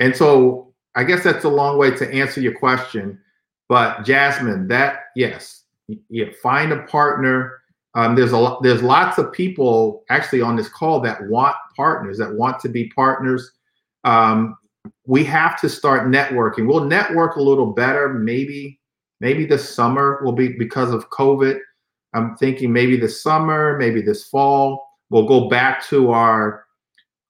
[0.00, 3.20] and so I guess that's a long way to answer your question,
[3.68, 5.64] but Jasmine, that yes,
[6.08, 7.60] you find a partner.
[7.94, 12.32] Um, there's a there's lots of people actually on this call that want partners that
[12.32, 13.50] want to be partners.
[14.04, 14.56] Um,
[15.08, 16.66] we have to start networking.
[16.66, 18.78] We'll network a little better, maybe,
[19.20, 21.58] maybe this summer will be because of COVID.
[22.12, 26.66] I'm thinking maybe this summer, maybe this fall, we'll go back to our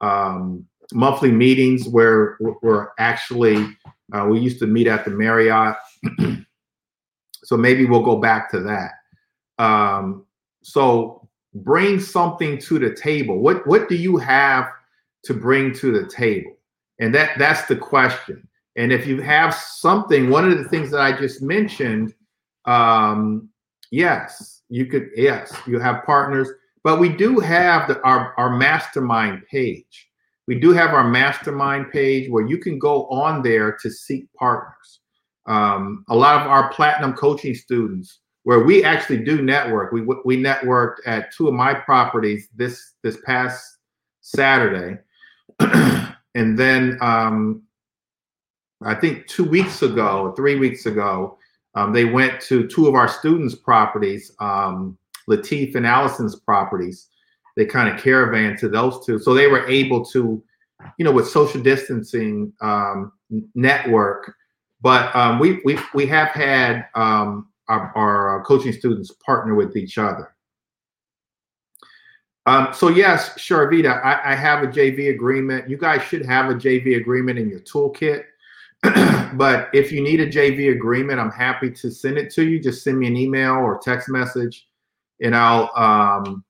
[0.01, 3.65] um, monthly meetings where we're actually
[4.13, 5.77] uh, we used to meet at the Marriott.
[7.45, 8.93] so maybe we'll go back to that.
[9.63, 10.27] Um,
[10.63, 13.39] so bring something to the table.
[13.39, 14.69] What what do you have
[15.25, 16.58] to bring to the table?
[17.01, 18.47] And that that's the question.
[18.77, 22.15] And if you have something, one of the things that I just mentioned,
[22.65, 23.49] um,
[23.91, 26.49] yes, you could, yes, you have partners,
[26.85, 30.09] but we do have the, our, our mastermind page.
[30.47, 35.01] We do have our mastermind page where you can go on there to seek partners.
[35.47, 39.93] Um, a lot of our platinum coaching students where we actually do network.
[39.93, 43.79] We we networked at two of my properties this this past
[44.21, 44.99] Saturday,
[46.35, 47.63] and then um,
[48.83, 51.39] I think two weeks ago, three weeks ago,
[51.75, 54.97] um, they went to two of our students' properties, um,
[55.29, 57.09] Latif and Allison's properties.
[57.57, 60.43] They kind of caravan to those two, so they were able to,
[60.97, 63.13] you know, with social distancing um,
[63.55, 64.33] network.
[64.81, 69.99] But um, we we we have had um, our, our coaching students partner with each
[69.99, 70.35] other.
[72.49, 75.69] Um, so yes, Sharvita, I, I, have a JV agreement.
[75.69, 78.25] You guys should have a JV agreement in your toolkit.
[79.37, 82.59] but if you need a JV agreement, I'm happy to send it to you.
[82.59, 84.67] Just send me an email or text message,
[85.21, 86.43] and I'll um,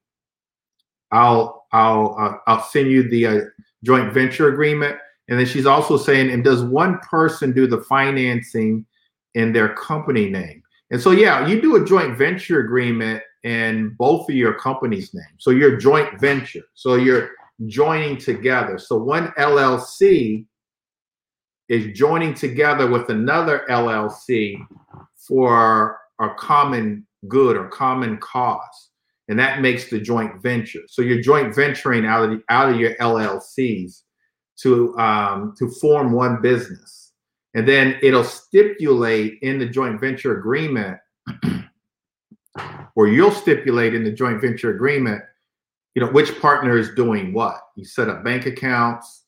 [1.10, 3.40] I'll I'll uh, I'll send you the uh,
[3.82, 4.96] joint venture agreement.
[5.26, 8.86] And then she's also saying, and does one person do the financing
[9.34, 10.62] in their company name?
[10.92, 15.26] And so, yeah, you do a joint venture agreement in both of your company's names.
[15.38, 16.64] So you're joint venture.
[16.74, 17.30] So you're
[17.66, 18.78] joining together.
[18.78, 20.46] So one LLC
[21.68, 24.58] is joining together with another LLC
[25.14, 28.90] for a common good or common cause.
[29.28, 30.80] And that makes the joint venture.
[30.88, 34.02] So you're joint venturing out of the, out of your LLCs
[34.62, 37.12] to um, to form one business,
[37.54, 40.98] and then it'll stipulate in the joint venture agreement,
[42.98, 45.22] or you'll stipulate in the joint venture agreement,
[45.94, 47.60] you know which partner is doing what.
[47.76, 49.24] You set up bank accounts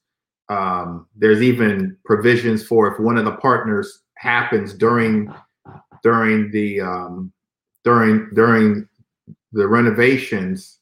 [0.50, 5.32] um, there's even provisions for if one of the partners happens during
[6.02, 7.32] during the um,
[7.84, 8.88] during during
[9.52, 10.78] the renovations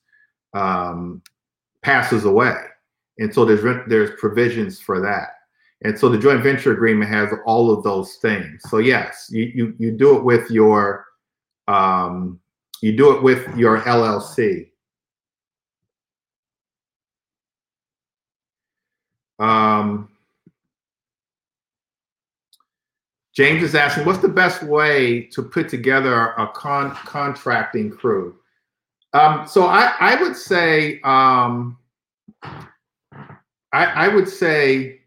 [0.55, 1.23] um,
[1.83, 2.57] passes away,
[3.19, 5.29] and so there's there's provisions for that.
[5.83, 8.63] And so the joint venture agreement has all of those things.
[8.69, 11.05] So yes, you you, you do it with your
[11.69, 12.41] um,
[12.81, 14.71] you do it with your LLC.
[19.39, 20.09] Um,
[23.35, 28.37] James is asking, what's the best way to put together a con- contracting crew?
[29.13, 31.79] Um, so I, I would say, um,
[32.43, 32.65] I,
[33.73, 35.03] I, would say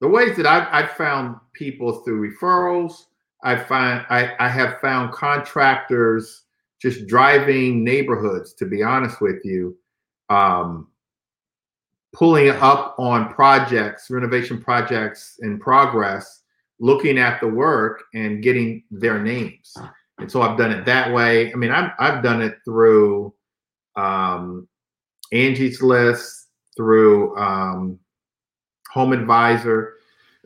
[0.00, 3.04] the ways that I've, I've found people through referrals.
[3.42, 6.42] I find I, I have found contractors
[6.82, 8.52] just driving neighborhoods.
[8.54, 9.78] To be honest with you,
[10.28, 10.88] um,
[12.12, 16.42] pulling up on projects, renovation projects in progress,
[16.80, 19.74] looking at the work and getting their names.
[20.18, 21.52] And so I've done it that way.
[21.52, 23.32] I mean, I've, I've done it through
[23.96, 24.68] um,
[25.32, 27.98] Angie's List, through um,
[28.92, 29.94] Home Advisor.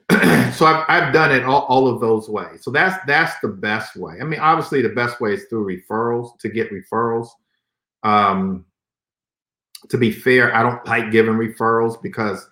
[0.53, 2.63] so I've, I've done it all, all of those ways.
[2.63, 4.19] So that's that's the best way.
[4.21, 7.29] I mean, obviously the best way is through referrals to get referrals.
[8.03, 8.65] Um,
[9.89, 12.49] to be fair, I don't like giving referrals because,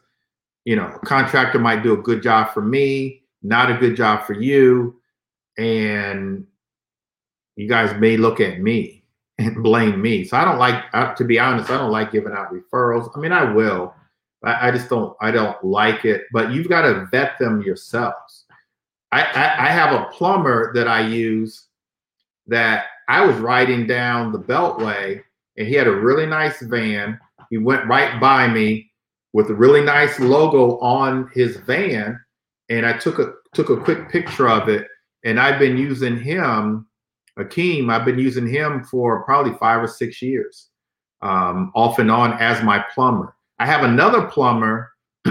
[0.64, 4.24] you know, a contractor might do a good job for me, not a good job
[4.24, 5.00] for you.
[5.56, 6.46] And
[7.56, 9.04] you guys may look at me
[9.38, 10.24] and blame me.
[10.24, 13.10] So I don't like, to be honest, I don't like giving out referrals.
[13.16, 13.94] I mean, I will,
[14.44, 18.44] I, I just don't, I don't like it, but you've got to vet them yourselves.
[19.12, 21.68] I, I, I have a plumber that I use
[22.46, 25.22] that I was riding down the Beltway
[25.56, 27.18] and he had a really nice van.
[27.50, 28.90] He went right by me
[29.32, 32.18] with a really nice logo on his van,
[32.68, 34.86] and I took a took a quick picture of it.
[35.24, 36.86] And I've been using him,
[37.38, 37.90] Akeem.
[37.90, 40.70] I've been using him for probably five or six years,
[41.22, 43.34] um, off and on as my plumber.
[43.58, 44.92] I have another plumber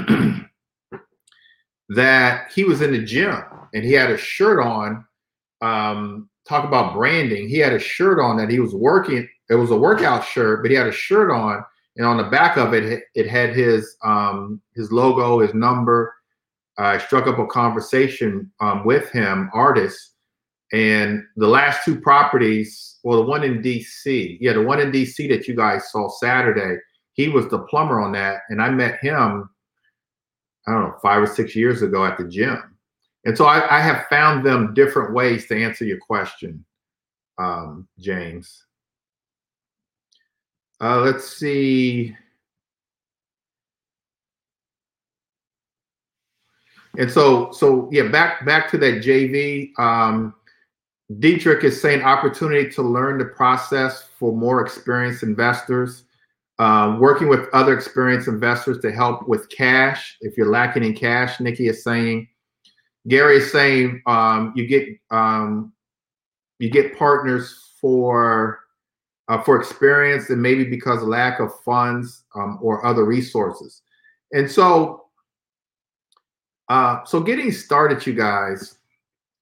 [1.89, 3.41] that he was in the gym
[3.73, 5.05] and he had a shirt on.
[5.62, 7.47] Um, talk about branding.
[7.47, 10.71] He had a shirt on that he was working it was a workout shirt, but
[10.71, 11.63] he had a shirt on,
[11.97, 16.13] and on the back of it, it had his um, his logo, his number.
[16.77, 20.15] I struck up a conversation um, with him, artist,
[20.71, 25.29] and the last two properties, well, the one in DC, yeah, the one in DC
[25.29, 26.79] that you guys saw Saturday,
[27.13, 29.50] he was the plumber on that, and I met him,
[30.67, 32.62] I don't know, five or six years ago at the gym,
[33.25, 36.65] and so I, I have found them different ways to answer your question,
[37.37, 38.65] um, James.
[40.81, 42.15] Uh, let's see.
[46.98, 49.71] And so, so yeah, back back to that JV.
[49.79, 50.35] Um,
[51.19, 56.02] Dietrich is saying opportunity to learn the process for more experienced investors.
[56.60, 60.17] Uh, working with other experienced investors to help with cash.
[60.21, 62.27] If you're lacking in cash, Nikki is saying.
[63.08, 65.73] Gary is saying um, you get um,
[66.60, 68.60] you get partners for
[69.27, 73.81] uh, for experience and maybe because lack of funds um, or other resources.
[74.31, 75.06] And so,
[76.69, 78.77] uh, so getting started, you guys,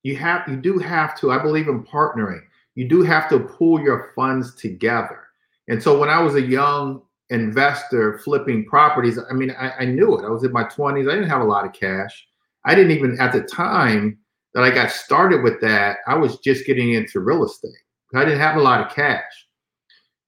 [0.03, 1.31] you have you do have to.
[1.31, 2.41] I believe in partnering.
[2.75, 5.27] You do have to pull your funds together.
[5.67, 10.17] And so, when I was a young investor flipping properties, I mean, I, I knew
[10.17, 10.25] it.
[10.25, 11.07] I was in my twenties.
[11.07, 12.27] I didn't have a lot of cash.
[12.65, 14.17] I didn't even at the time
[14.53, 15.97] that I got started with that.
[16.07, 17.71] I was just getting into real estate.
[18.13, 19.47] I didn't have a lot of cash.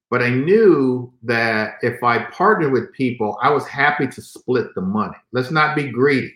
[0.09, 4.81] But I knew that if I partnered with people, I was happy to split the
[4.81, 5.17] money.
[5.31, 6.33] Let's not be greedy.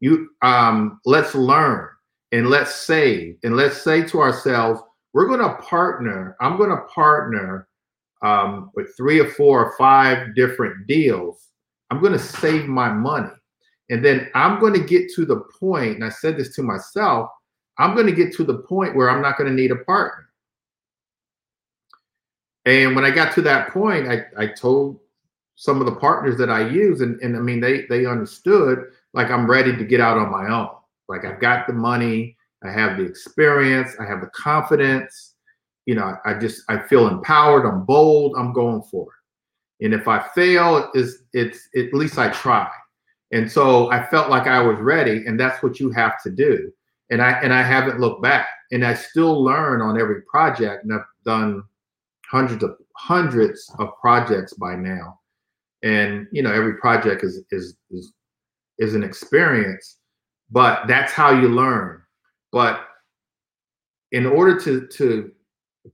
[0.00, 1.88] You um, let's learn
[2.32, 6.36] and let's save and let's say to ourselves, we're going to partner.
[6.40, 7.67] I'm going to partner
[8.22, 11.48] um, with three or four or five different deals.
[11.90, 13.30] I'm going to save my money.
[13.90, 17.30] And then I'm going to get to the point, and I said this to myself,
[17.78, 20.28] I'm going to get to the point where I'm not going to need a partner.
[22.66, 25.00] And when I got to that point, I, I told
[25.54, 29.30] some of the partners that I use, and, and I mean, they they understood like
[29.30, 30.68] I'm ready to get out on my own.
[31.08, 35.34] Like I've got the money, I have the experience, I have the confidence.
[35.88, 37.66] You know, I just I feel empowered.
[37.66, 38.36] I'm bold.
[38.36, 39.06] I'm going for
[39.80, 39.86] it.
[39.86, 42.68] And if I fail, is it's at least I try.
[43.32, 46.70] And so I felt like I was ready, and that's what you have to do.
[47.10, 48.48] And I and I haven't looked back.
[48.70, 51.62] And I still learn on every project, and I've done
[52.26, 55.18] hundreds of hundreds of projects by now
[55.82, 58.12] and you know every project is is is,
[58.78, 59.98] is an experience
[60.50, 62.02] but that's how you learn
[62.52, 62.88] but
[64.12, 65.30] in order to to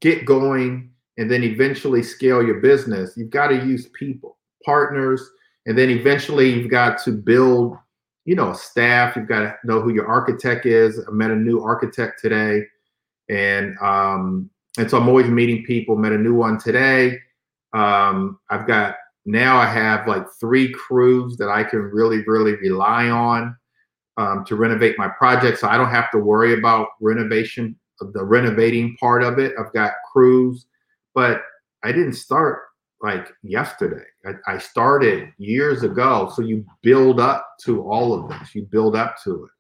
[0.01, 5.31] get going and then eventually scale your business you've got to use people partners
[5.67, 7.77] and then eventually you've got to build
[8.25, 11.63] you know staff you've got to know who your architect is i met a new
[11.63, 12.63] architect today
[13.29, 15.97] and um, and so I'm always meeting people.
[15.97, 17.19] Met a new one today.
[17.73, 23.09] Um, I've got now I have like three crews that I can really, really rely
[23.09, 23.57] on
[24.17, 25.59] um, to renovate my project.
[25.61, 29.55] So I don't have to worry about renovation, the renovating part of it.
[29.59, 30.67] I've got crews,
[31.15, 31.43] but
[31.83, 32.61] I didn't start
[33.03, 34.05] like yesterday.
[34.25, 36.33] I, I started years ago.
[36.35, 38.55] So you build up to all of this.
[38.55, 39.51] You build up to it.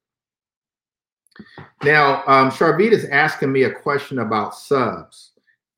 [1.83, 5.33] Now, um, is asking me a question about subs.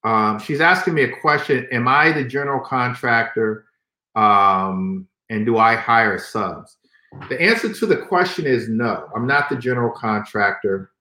[0.04, 3.66] Um, she's asking me a question Am I the general contractor
[4.14, 6.76] um, and do I hire subs?
[7.28, 10.92] The answer to the question is no, I'm not the general contractor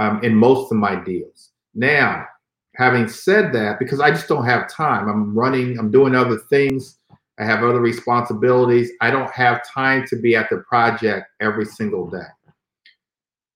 [0.00, 1.50] um, in most of my deals.
[1.74, 2.26] Now,
[2.74, 6.96] having said that, because I just don't have time, I'm running, I'm doing other things,
[7.38, 12.08] I have other responsibilities, I don't have time to be at the project every single
[12.08, 12.26] day.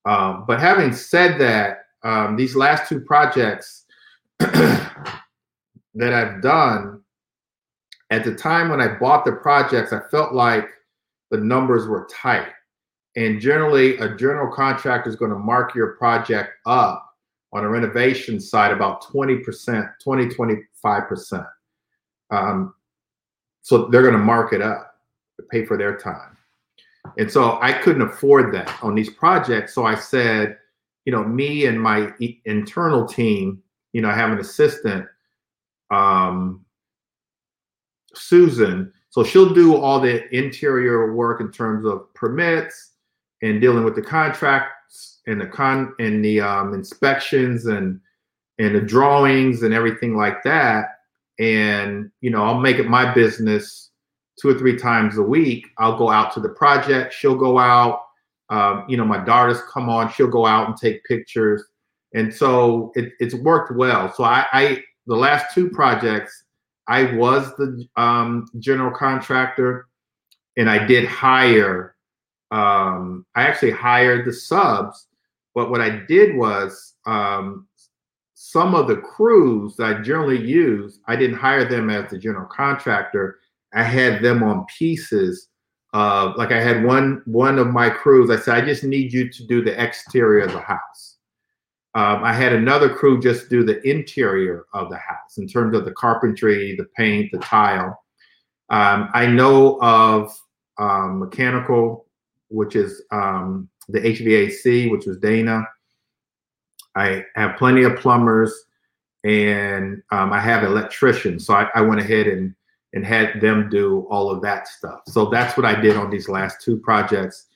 [0.05, 3.85] Um, but having said that, um, these last two projects
[4.39, 4.93] that
[5.95, 7.01] I've done,
[8.11, 10.67] at the time when I bought the projects, I felt like
[11.31, 12.49] the numbers were tight.
[13.15, 17.13] And generally, a general contractor is going to mark your project up
[17.53, 21.47] on a renovation side about 20%, 20, 25%.
[22.31, 22.73] Um,
[23.61, 24.95] so they're going to mark it up
[25.37, 26.37] to pay for their time.
[27.17, 29.73] And so I couldn't afford that on these projects.
[29.73, 30.57] So I said,
[31.05, 32.11] you know, me and my
[32.45, 33.61] internal team,
[33.93, 35.05] you know, I have an assistant,
[35.91, 36.65] um,
[38.13, 38.91] Susan.
[39.09, 42.94] So she'll do all the interior work in terms of permits
[43.41, 47.99] and dealing with the contracts and the con and the um, inspections and
[48.57, 50.85] and the drawings and everything like that.
[51.39, 53.91] And you know, I'll make it my business
[54.39, 55.67] two or three times a week.
[55.77, 57.13] I'll go out to the project.
[57.13, 58.01] She'll go out.
[58.49, 60.11] Um, you know, my daughters come on.
[60.11, 61.63] She'll go out and take pictures,
[62.13, 64.13] and so it, it's worked well.
[64.13, 66.43] So I, I, the last two projects,
[66.87, 69.87] I was the um, general contractor,
[70.57, 71.94] and I did hire.
[72.51, 75.07] Um, I actually hired the subs,
[75.53, 77.67] but what I did was um,
[78.33, 82.47] some of the crews that I generally use, I didn't hire them as the general
[82.47, 83.39] contractor.
[83.73, 85.49] I had them on pieces.
[85.93, 88.29] Uh, like I had one one of my crews.
[88.29, 91.17] I said, I just need you to do the exterior of the house.
[91.95, 95.85] Um, I had another crew just do the interior of the house in terms of
[95.85, 97.97] the carpentry, the paint, the tile.
[98.69, 100.37] Um, I know of
[100.77, 102.04] um, mechanical,
[102.49, 105.67] which is um, the HVAC, which was Dana.
[106.95, 108.53] I have plenty of plumbers,
[109.23, 111.45] and um, I have electricians.
[111.45, 112.55] So I, I went ahead and
[112.93, 115.01] and had them do all of that stuff.
[115.07, 117.47] So that's what I did on these last two projects.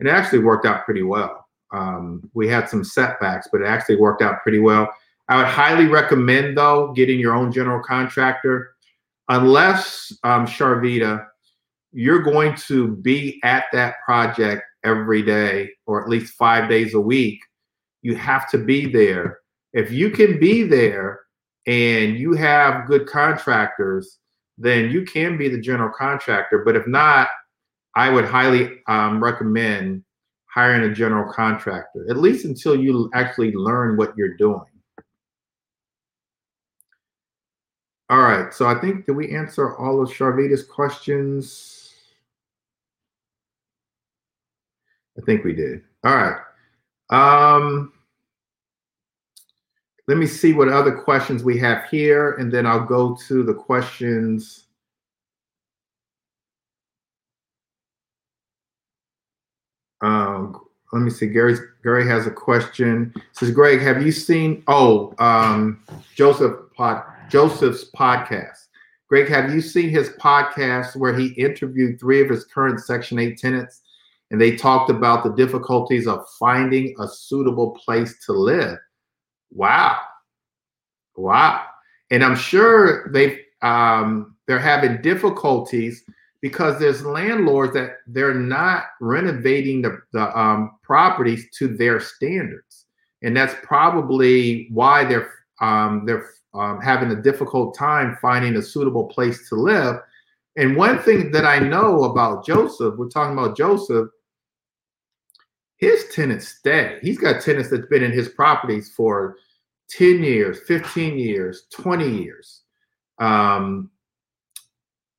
[0.00, 1.46] And it actually worked out pretty well.
[1.72, 4.88] Um, we had some setbacks, but it actually worked out pretty well.
[5.28, 8.74] I would highly recommend though getting your own general contractor,
[9.28, 11.26] unless um, Sharvita,
[11.96, 17.00] you're going to be at that project every day or at least five days a
[17.00, 17.40] week.
[18.02, 19.38] You have to be there.
[19.72, 21.20] If you can be there
[21.66, 24.18] and you have good contractors,
[24.58, 26.58] then you can be the general contractor.
[26.66, 27.28] But if not,
[27.94, 30.04] I would highly um, recommend
[30.54, 34.60] hiring a general contractor, at least until you actually learn what you're doing.
[38.10, 41.75] All right, so I think did we answer all of Sharvita's questions?
[45.18, 45.82] I think we did.
[46.04, 46.36] All right.
[47.10, 47.92] Um,
[50.08, 53.54] let me see what other questions we have here, and then I'll go to the
[53.54, 54.66] questions.
[60.02, 60.60] Um,
[60.92, 61.26] let me see.
[61.26, 63.12] Gary Gary has a question.
[63.32, 64.62] says Greg, have you seen?
[64.68, 65.82] Oh, um,
[66.14, 68.66] Joseph pod, Joseph's podcast.
[69.08, 73.38] Greg, have you seen his podcast where he interviewed three of his current Section Eight
[73.38, 73.82] tenants,
[74.30, 78.78] and they talked about the difficulties of finding a suitable place to live?
[79.50, 80.00] Wow.
[81.16, 81.64] Wow.
[82.10, 86.04] And I'm sure they've um, they're having difficulties
[86.40, 92.86] because there's landlords that they're not renovating the, the um, properties to their standards.
[93.22, 99.06] And that's probably why they're um, they're um, having a difficult time finding a suitable
[99.06, 99.96] place to live.
[100.56, 104.08] And one thing that I know about Joseph, we're talking about Joseph,
[105.76, 106.98] his tenants stay.
[107.02, 109.36] He's got tenants that's been in his properties for
[109.90, 112.62] 10 years, 15 years, 20 years.
[113.18, 113.90] Um,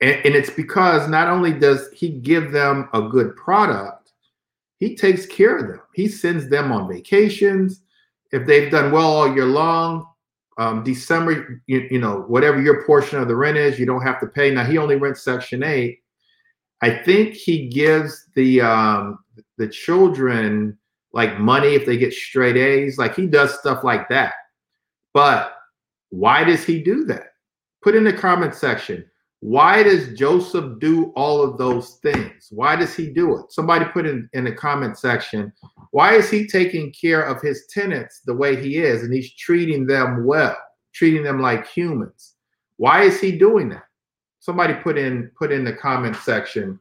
[0.02, 4.12] and, and it's because not only does he give them a good product,
[4.80, 5.82] he takes care of them.
[5.94, 7.82] He sends them on vacations.
[8.32, 10.08] If they've done well all year long,
[10.60, 14.20] um, December, you, you know, whatever your portion of the rent is, you don't have
[14.22, 14.52] to pay.
[14.52, 16.00] Now he only rents Section Eight.
[16.82, 19.20] I think he gives the um,
[19.58, 20.78] the children
[21.14, 22.98] like money if they get straight A's.
[22.98, 24.34] Like he does stuff like that.
[25.14, 25.56] But
[26.10, 27.34] why does he do that?
[27.84, 29.06] Put in the comment section.
[29.40, 32.48] Why does Joseph do all of those things?
[32.50, 33.52] Why does he do it?
[33.52, 35.54] Somebody put in, in the comment section.
[35.92, 39.86] Why is he taking care of his tenants the way he is and he's treating
[39.86, 40.58] them well,
[40.94, 42.34] treating them like humans?
[42.78, 43.84] Why is he doing that?
[44.40, 46.80] Somebody put in put in the comment section.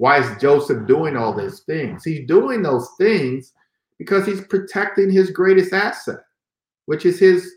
[0.00, 2.02] Why is Joseph doing all these things?
[2.02, 3.52] He's doing those things
[3.98, 6.20] because he's protecting his greatest asset
[6.90, 7.54] which is his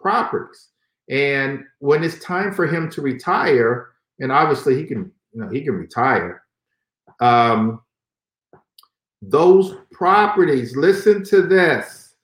[0.00, 0.70] properties.
[1.08, 5.62] And when it's time for him to retire, and obviously he can, you know, he
[5.62, 6.42] can retire.
[7.20, 7.80] Um,
[9.22, 12.16] those properties, listen to this,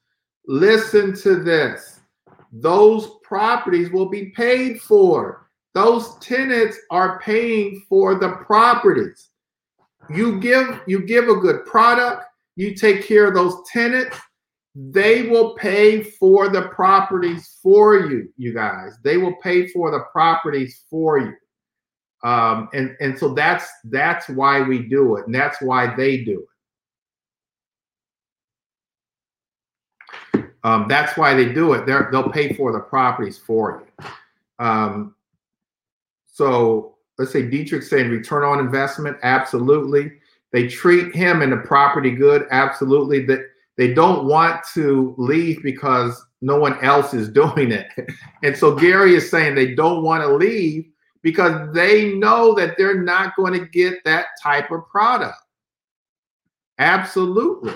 [0.49, 2.01] listen to this.
[2.51, 5.49] Those properties will be paid for.
[5.73, 9.30] Those tenants are paying for the properties.
[10.13, 12.25] You give you give a good product,
[12.57, 14.17] you take care of those tenants,
[14.75, 18.97] they will pay for the properties for you, you guys.
[19.03, 21.35] They will pay for the properties for you.
[22.23, 26.41] Um, and, and so that's that's why we do it, and that's why they do
[26.43, 26.47] it.
[30.63, 31.87] Um, that's why they do it.
[31.87, 34.07] They're, they'll pay for the properties for you.
[34.59, 35.15] Um,
[36.27, 40.11] so let's say Dietrich saying return on investment, absolutely.
[40.53, 43.27] They treat him and the property good, absolutely.
[43.27, 43.41] That
[43.77, 47.89] they don't want to leave because no one else is doing it.
[48.43, 50.87] And so Gary is saying they don't want to leave
[51.23, 55.37] because they know that they're not going to get that type of product.
[56.79, 57.75] Absolutely.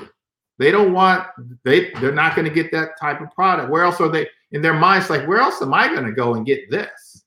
[0.58, 1.26] They don't want
[1.64, 3.70] they they're not going to get that type of product.
[3.70, 6.32] Where else are they in their minds like where else am I going to go
[6.34, 7.23] and get this?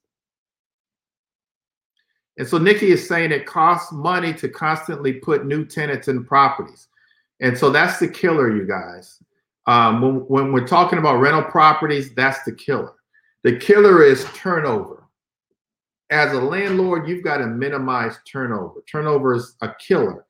[2.38, 6.88] And so Nikki is saying it costs money to constantly put new tenants in properties.
[7.40, 9.22] And so that's the killer, you guys.
[9.66, 12.94] Um, when, when we're talking about rental properties, that's the killer.
[13.44, 15.04] The killer is turnover.
[16.10, 18.82] As a landlord, you've got to minimize turnover.
[18.90, 20.26] Turnover is a killer.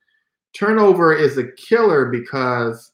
[0.54, 2.92] Turnover is a killer because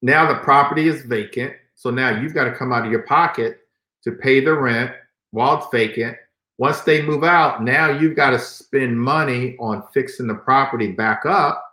[0.00, 1.54] now the property is vacant.
[1.74, 3.58] So now you've got to come out of your pocket
[4.04, 4.92] to pay the rent
[5.32, 6.16] while it's vacant.
[6.58, 11.26] Once they move out, now you've got to spend money on fixing the property back
[11.26, 11.64] up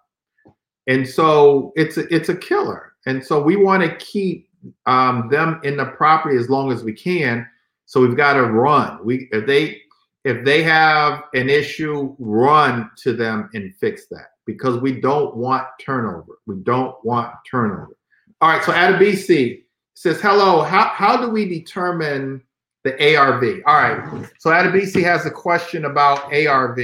[0.88, 2.94] and so it's a, it's a killer.
[3.06, 4.50] And so we want to keep
[4.86, 7.48] um, them in the property as long as we can.
[7.86, 9.00] So we've got to run.
[9.04, 9.82] We if they
[10.24, 15.66] if they have an issue, run to them and fix that because we don't want
[15.80, 16.40] turnover.
[16.46, 17.98] We don't want turnover.
[18.40, 18.64] All right.
[18.64, 19.64] So Adebisi,
[19.94, 22.42] says, hello, how, how do we determine
[22.84, 23.62] the ARV?
[23.66, 26.80] All right, so Adebisi has a question about ARV.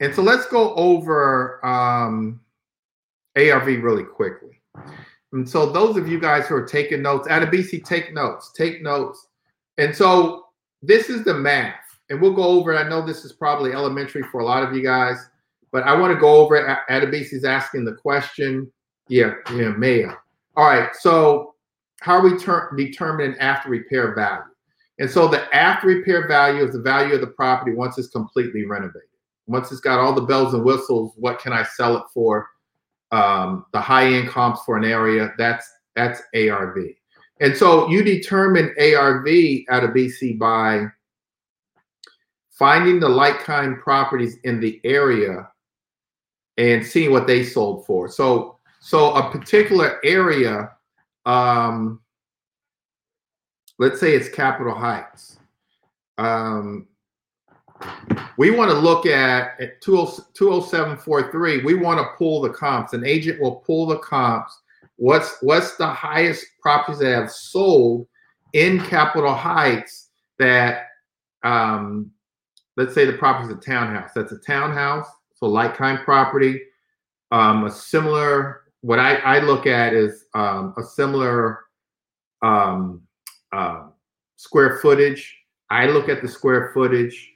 [0.00, 2.40] And so let's go over um,
[3.36, 4.60] ARV really quickly.
[5.32, 9.26] And so those of you guys who are taking notes, Adebisi, take notes, take notes.
[9.78, 10.46] And so
[10.82, 11.74] this is the math.
[12.10, 12.78] And we'll go over it.
[12.78, 15.16] I know this is probably elementary for a lot of you guys,
[15.72, 16.78] but I want to go over it.
[16.90, 18.70] Adebisi's asking the question.
[19.08, 20.12] Yeah, yeah, Maya.
[20.56, 20.90] All right.
[20.94, 21.53] So
[22.04, 24.42] how are we ter- determining after repair value?
[24.98, 28.66] And so the after repair value is the value of the property once it's completely
[28.66, 29.08] renovated.
[29.46, 32.46] Once it's got all the bells and whistles, what can I sell it for?
[33.10, 36.76] Um, the high end comps for an area, that's that's ARV.
[37.40, 40.86] And so you determine ARV Adebisi by
[42.50, 45.48] finding the like kind properties in the area
[46.58, 48.10] and seeing what they sold for.
[48.10, 50.70] So so a particular area,
[51.26, 52.00] um,
[53.78, 55.38] let's say it's Capitol Heights.
[56.18, 56.88] Um,
[58.36, 61.64] we want to look at, at 20743.
[61.64, 62.92] We want to pull the comps.
[62.92, 64.60] An agent will pull the comps.
[64.96, 68.06] What's what's the highest properties that have sold
[68.52, 70.86] in Capitol Heights that
[71.42, 72.10] um,
[72.76, 74.10] let's say the property is a townhouse.
[74.14, 76.62] That's a townhouse, so like kind property.
[77.30, 81.60] Um, a similar, what I, I look at is um, a similar
[82.42, 83.02] um,
[83.52, 83.84] uh,
[84.36, 85.36] square footage.
[85.70, 87.30] I look at the square footage.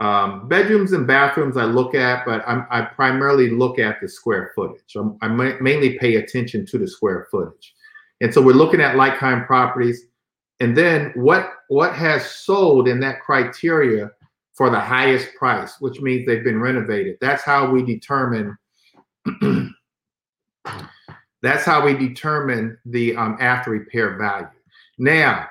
[0.00, 4.52] Um, bedrooms and bathrooms I look at, but I'm, i primarily look at the square
[4.54, 4.96] footage.
[4.96, 7.74] I'm, i mainly pay attention to the square footage.
[8.20, 10.06] And so we're looking at like kind properties.
[10.60, 14.10] And then what what has sold in that criteria
[14.54, 17.16] for the highest price, which means they've been renovated.
[17.20, 18.56] That's how we determine.
[21.44, 24.48] that's how we determine the um, after repair value.
[24.98, 25.48] Now,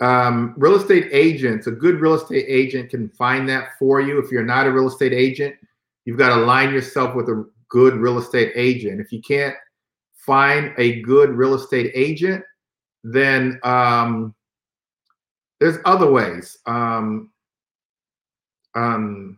[0.00, 4.18] um, real estate agents, a good real estate agent can find that for you.
[4.18, 5.56] If you're not a real estate agent,
[6.04, 9.00] you've got to align yourself with a good real estate agent.
[9.00, 9.54] If you can't
[10.14, 12.44] find a good real estate agent,
[13.04, 14.34] then um,
[15.58, 16.58] there's other ways.
[16.66, 17.30] Um,
[18.74, 19.36] um,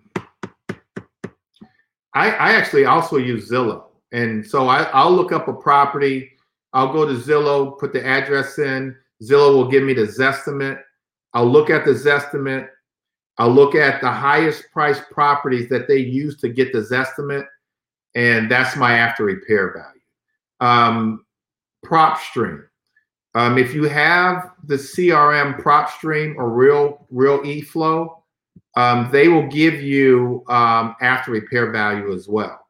[2.14, 3.91] I, I actually also use Zillow.
[4.12, 6.32] And so I, I'll look up a property.
[6.72, 8.96] I'll go to Zillow, put the address in.
[9.22, 10.80] Zillow will give me the Zestimate.
[11.34, 12.68] I'll look at the Zestimate.
[13.38, 17.46] I'll look at the highest price properties that they use to get the Zestimate.
[18.14, 20.00] And that's my after repair value.
[20.60, 21.24] Um,
[21.84, 22.64] PropStream.
[23.34, 28.16] Um, if you have the CRM PropStream or Real Real eFlow,
[28.76, 32.60] um, they will give you um, after repair value as well.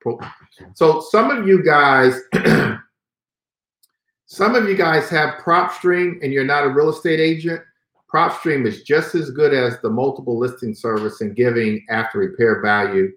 [0.74, 2.20] So some of you guys,
[4.26, 7.62] some of you guys have PropStream and you're not a real estate agent.
[8.12, 13.10] PropStream is just as good as the multiple listing service in giving after repair value.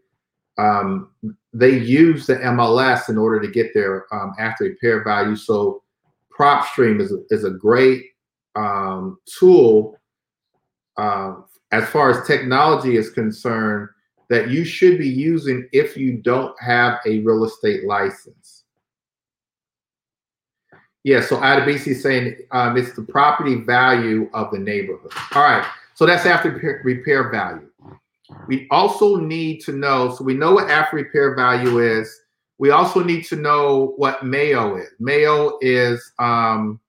[0.58, 1.10] Um,
[1.54, 5.36] they use the MLS in order to get their um, after repair value.
[5.36, 5.84] So
[6.38, 8.06] PropStream is, is a great
[8.56, 9.98] um, tool
[10.98, 11.36] uh,
[11.72, 13.90] as far as technology is concerned
[14.30, 18.64] that you should be using if you don't have a real estate license.
[21.04, 25.12] Yeah, so Adebisi is saying um, it's the property value of the neighborhood.
[25.34, 27.70] All right, so that's after repair value.
[28.48, 32.22] We also need to know, so we know what after repair value is.
[32.58, 34.90] We also need to know what MAO is.
[35.00, 36.80] MAO is um,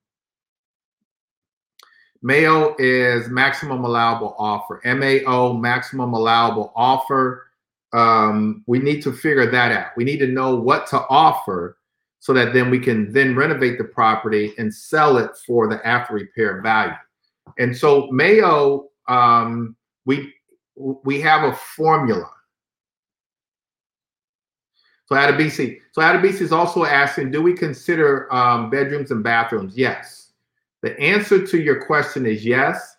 [2.23, 4.81] MAO is maximum allowable offer.
[4.85, 7.47] MAO, maximum allowable offer.
[7.93, 9.89] Um, we need to figure that out.
[9.97, 11.79] We need to know what to offer
[12.21, 16.15] so that then we can then renovate the property and sell it for the after
[16.15, 16.95] repair value.
[17.59, 20.35] And so MAO, um, we
[20.77, 22.31] we have a formula.
[25.07, 29.77] So Adebisi, so Adebisi is also asking, do we consider um, bedrooms and bathrooms?
[29.77, 30.26] Yes.
[30.87, 32.99] The answer to your question is yes,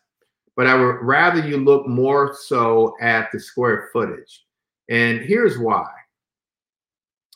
[0.57, 4.43] but I would rather you look more so at the square footage.
[4.89, 5.89] And here's why.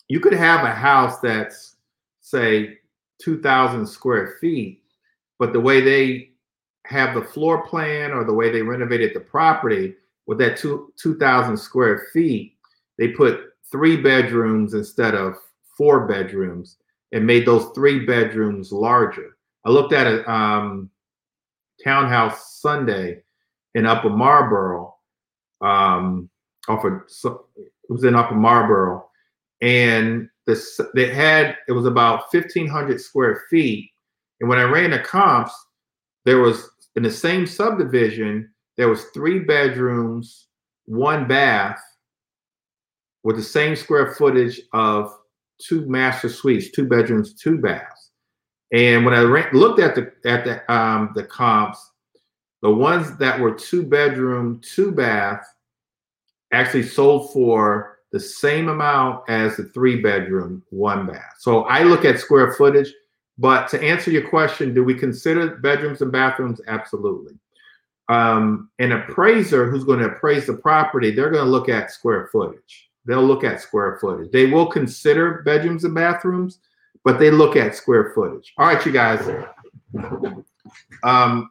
[0.09, 1.77] You could have a house that's,
[2.19, 2.79] say,
[3.21, 4.83] 2,000 square feet,
[5.39, 6.31] but the way they
[6.85, 9.95] have the floor plan or the way they renovated the property
[10.27, 12.57] with that two, 2,000 square feet,
[12.97, 15.37] they put three bedrooms instead of
[15.77, 16.75] four bedrooms
[17.13, 19.37] and made those three bedrooms larger.
[19.65, 20.89] I looked at a um,
[21.83, 23.23] townhouse Sunday
[23.75, 24.95] in Upper Marlboro.
[25.61, 26.29] Um,
[26.67, 29.09] off of, it was in Upper Marlboro,
[29.61, 33.89] and this they had it was about 1500 square feet
[34.39, 35.53] and when i ran the comps
[36.25, 40.47] there was in the same subdivision there was three bedrooms
[40.85, 41.79] one bath
[43.23, 45.15] with the same square footage of
[45.59, 48.00] two master suites two bedrooms two baths
[48.71, 51.91] and when i ran, looked at the at the um the comps
[52.61, 55.45] the ones that were two bedroom two bath
[56.51, 61.35] actually sold for the same amount as the three bedroom, one bath.
[61.39, 62.93] So I look at square footage.
[63.37, 66.61] But to answer your question, do we consider bedrooms and bathrooms?
[66.67, 67.33] Absolutely.
[68.09, 72.27] Um, an appraiser who's going to appraise the property, they're going to look at square
[72.31, 72.89] footage.
[73.05, 74.31] They'll look at square footage.
[74.31, 76.59] They will consider bedrooms and bathrooms,
[77.03, 78.53] but they look at square footage.
[78.57, 79.27] All right, you guys.
[81.03, 81.49] Um,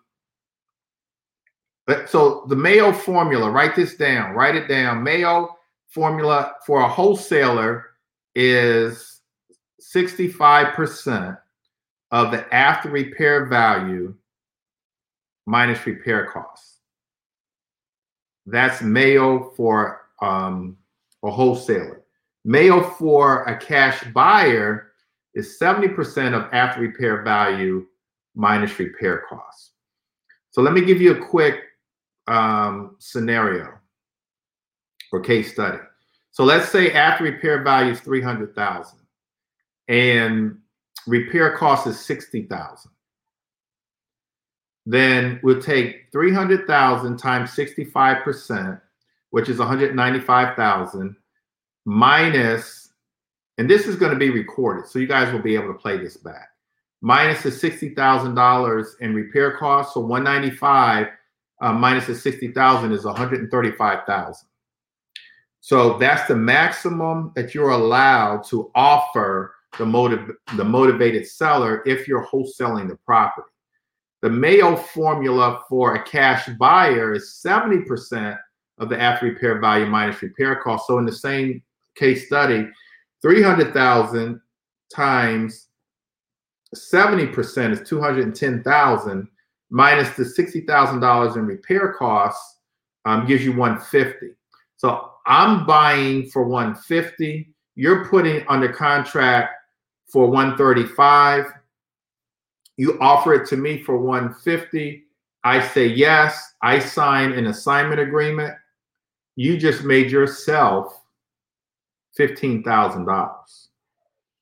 [2.07, 4.35] so the MAO formula, write this down.
[4.35, 5.03] Write it down.
[5.03, 5.57] MAO
[5.89, 7.87] formula for a wholesaler
[8.35, 9.21] is
[9.95, 11.39] 65%
[12.13, 14.15] of the after repair value
[15.47, 16.77] minus repair costs.
[18.47, 20.77] That's MAO for um,
[21.25, 22.03] a wholesaler.
[22.45, 24.90] MAO for a cash buyer
[25.35, 27.87] is 70% of after repair value
[28.35, 29.73] minus repair costs.
[30.51, 31.61] So let me give you a quick
[32.27, 33.73] um, scenario
[35.13, 35.79] or case study.
[36.33, 38.99] So let's say after repair value is 300,000
[39.89, 40.59] and
[41.07, 42.91] repair cost is 60,000.
[44.87, 48.81] Then we'll take 300,000 times 65%,
[49.31, 51.17] which is 195,000
[51.85, 52.90] minus,
[53.61, 54.87] and this is going to be recorded.
[54.87, 56.49] So you guys will be able to play this back.
[57.03, 59.93] Minus the $60,000 in repair costs.
[59.93, 61.09] So 195
[61.61, 64.49] uh, minus the 60,000 is 135,000.
[65.61, 72.09] So that's the maximum that you're allowed to offer the motive the motivated seller if
[72.09, 73.51] you're wholesaling the property.
[74.23, 78.39] The MAO formula for a cash buyer is 70%
[78.79, 80.87] of the after repair value minus repair cost.
[80.87, 81.63] So in the same
[81.95, 82.67] case study,
[83.23, 84.41] 300,000
[84.95, 85.69] times
[86.75, 89.29] 70% is 210,000
[89.71, 92.59] minus the $60,000 in repair costs
[93.05, 94.29] um, gives you 150.
[94.77, 97.53] So I'm buying for 150.
[97.75, 99.55] You're putting under contract
[100.11, 101.47] for 135.
[102.77, 105.05] You offer it to me for 150.
[105.45, 106.55] I say yes.
[106.63, 108.55] I sign an assignment agreement.
[109.37, 111.00] You just made yourself
[112.19, 113.67] $15,000.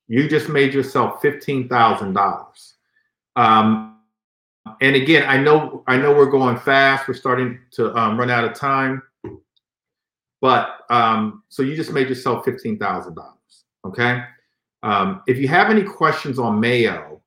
[0.07, 2.73] You just made yourself $15,000.
[3.35, 3.89] Um,
[4.81, 7.07] and again, I know I know we're going fast.
[7.07, 9.01] We're starting to um, run out of time.
[10.41, 13.65] But um, so you just made yourself fifteen thousand dollars.
[13.85, 14.23] Okay.
[14.83, 17.21] Um, if you have any questions on MAO,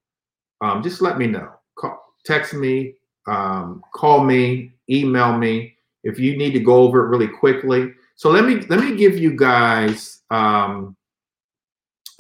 [0.61, 1.51] um, just let me know.
[1.77, 2.95] Call, text me,
[3.27, 7.93] um, call me, email me if you need to go over it really quickly.
[8.23, 10.97] So let me let me give you guys um,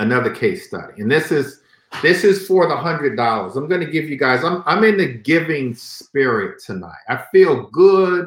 [0.00, 1.61] another case study, and this is
[2.03, 3.55] this is for the hundred dollars.
[3.55, 4.42] I'm going to give you guys.
[4.42, 7.05] I'm I'm in the giving spirit tonight.
[7.09, 8.26] I feel good.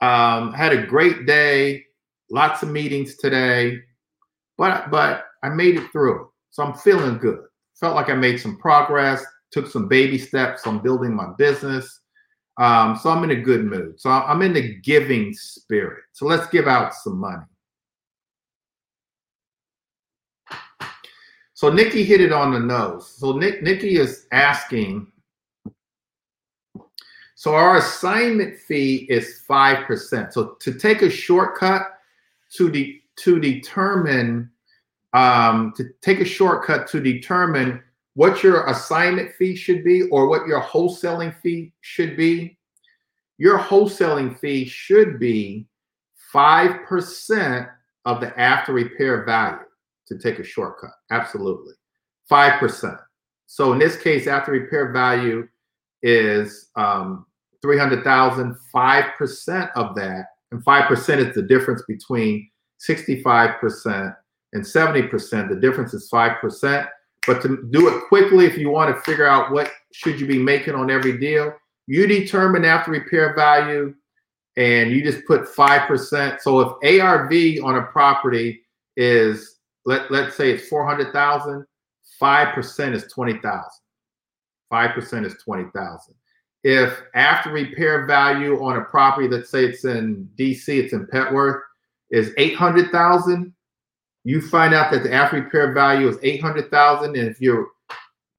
[0.00, 1.84] Um, had a great day.
[2.30, 3.80] Lots of meetings today,
[4.56, 6.30] but but I made it through.
[6.52, 7.40] So I'm feeling good.
[7.74, 9.24] Felt like I made some progress.
[9.50, 12.02] Took some baby steps on building my business.
[12.60, 13.98] Um, so I'm in a good mood.
[13.98, 16.04] So I'm in the giving spirit.
[16.12, 17.42] So let's give out some money.
[21.54, 23.16] So Nikki hit it on the nose.
[23.16, 25.06] So Nick, Nikki is asking.
[27.34, 30.34] So our assignment fee is five percent.
[30.34, 31.98] So to take a shortcut
[32.56, 34.50] to de- to determine
[35.14, 37.82] um, to take a shortcut to determine
[38.14, 42.58] what your assignment fee should be or what your wholesaling fee should be.
[43.38, 45.66] Your wholesaling fee should be
[46.32, 47.68] five percent
[48.04, 49.64] of the after repair value
[50.06, 50.90] to take a shortcut.
[51.10, 51.74] Absolutely.
[52.30, 52.98] 5%.
[53.46, 55.48] So in this case, after repair value
[56.02, 57.26] is um,
[57.62, 62.48] 300,000, 5% of that, and 5% is the difference between
[62.80, 64.16] 65%
[64.52, 65.48] and 70%.
[65.48, 66.88] The difference is 5%.
[67.26, 70.38] But to do it quickly, if you want to figure out what should you be
[70.38, 71.52] making on every deal,
[71.86, 73.94] you determine after repair value
[74.56, 76.40] and you just put 5%.
[76.40, 78.62] So if ARV on a property
[78.96, 81.64] is let let's say it's 400,000,
[82.20, 83.64] 5% is 20,000.
[84.72, 86.14] 5% is 20,000.
[86.62, 91.60] If after repair value on a property, let's say it's in DC, it's in Petworth,
[92.10, 93.52] is 800,000,
[94.24, 97.68] you find out that the after repair value is 800,000 and if you're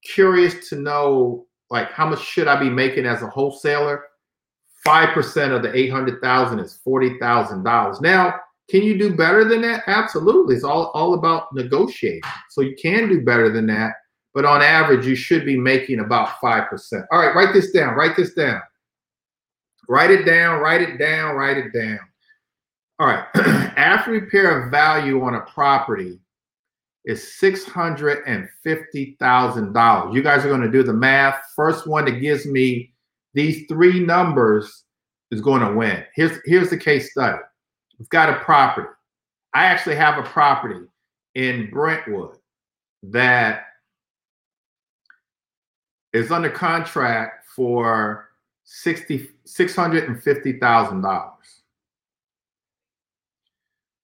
[0.04, 4.04] curious to know like how much should I be making as a wholesaler,
[4.86, 8.00] 5% of the 800,000 is $40,000.
[8.00, 8.34] Now,
[8.68, 9.84] can you do better than that?
[9.86, 10.54] Absolutely.
[10.54, 12.22] It's all, all about negotiating.
[12.50, 13.94] So you can do better than that,
[14.34, 17.06] but on average, you should be making about 5%.
[17.10, 17.94] All right, write this down.
[17.94, 18.60] Write this down.
[19.88, 21.98] Write it down, write it down, write it down.
[22.98, 23.26] All right,
[23.76, 26.18] after repair of value on a property
[27.04, 30.14] is $650,000.
[30.14, 31.42] You guys are going to do the math.
[31.56, 32.92] First one that gives me
[33.34, 34.84] these three numbers
[35.30, 36.04] is going to win.
[36.14, 37.38] Here's, here's the case study.
[37.98, 38.88] We've got a property.
[39.54, 40.80] I actually have a property
[41.34, 42.36] in Brentwood
[43.04, 43.64] that
[46.12, 48.28] is under contract for
[48.64, 51.61] sixty six hundred and fifty thousand dollars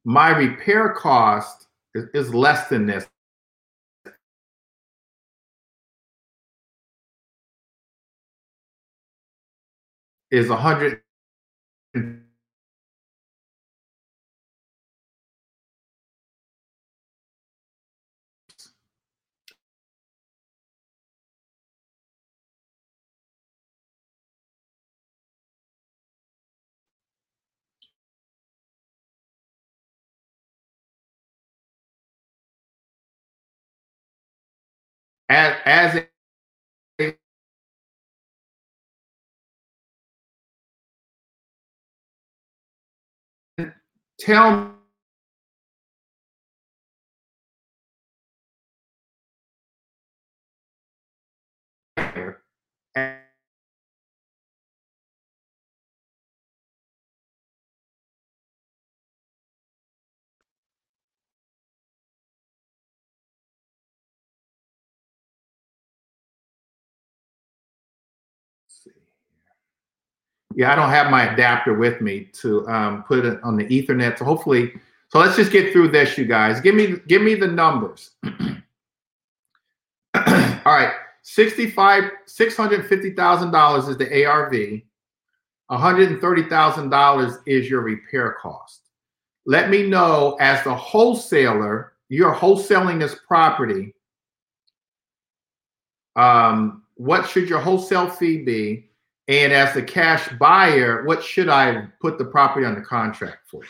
[0.08, 3.06] my repair cost is, is less than this.
[10.30, 11.02] Is a 100
[35.28, 35.94] as as
[37.00, 37.14] a
[44.18, 44.74] tell
[70.58, 74.18] Yeah, I don't have my adapter with me to um, put it on the Ethernet.
[74.18, 74.72] So hopefully,
[75.08, 76.60] so let's just get through this, you guys.
[76.60, 78.10] Give me, give me the numbers.
[78.24, 78.32] All
[80.66, 80.92] right,
[81.22, 84.82] sixty-five, six hundred fifty thousand dollars is the ARV.
[85.68, 88.80] One hundred thirty thousand dollars is your repair cost.
[89.46, 93.94] Let me know as the wholesaler, you're wholesaling this property.
[96.16, 98.87] Um, what should your wholesale fee be?
[99.28, 103.62] And as the cash buyer, what should I put the property the contract for?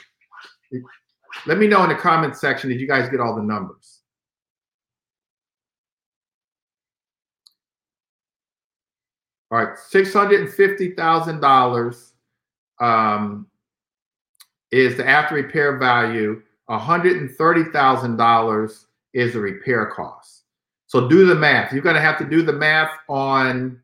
[1.46, 2.70] Let me know in the comment section.
[2.70, 4.00] Did you guys get all the numbers?
[9.50, 12.12] All right, six hundred and fifty thousand dollars
[12.80, 13.46] um,
[14.70, 16.42] is the after repair value.
[16.66, 20.42] One hundred and thirty thousand dollars is the repair cost.
[20.86, 21.72] So do the math.
[21.72, 23.80] You're going to have to do the math on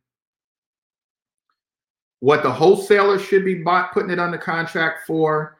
[2.25, 5.59] what the wholesaler should be bought, putting it under contract for.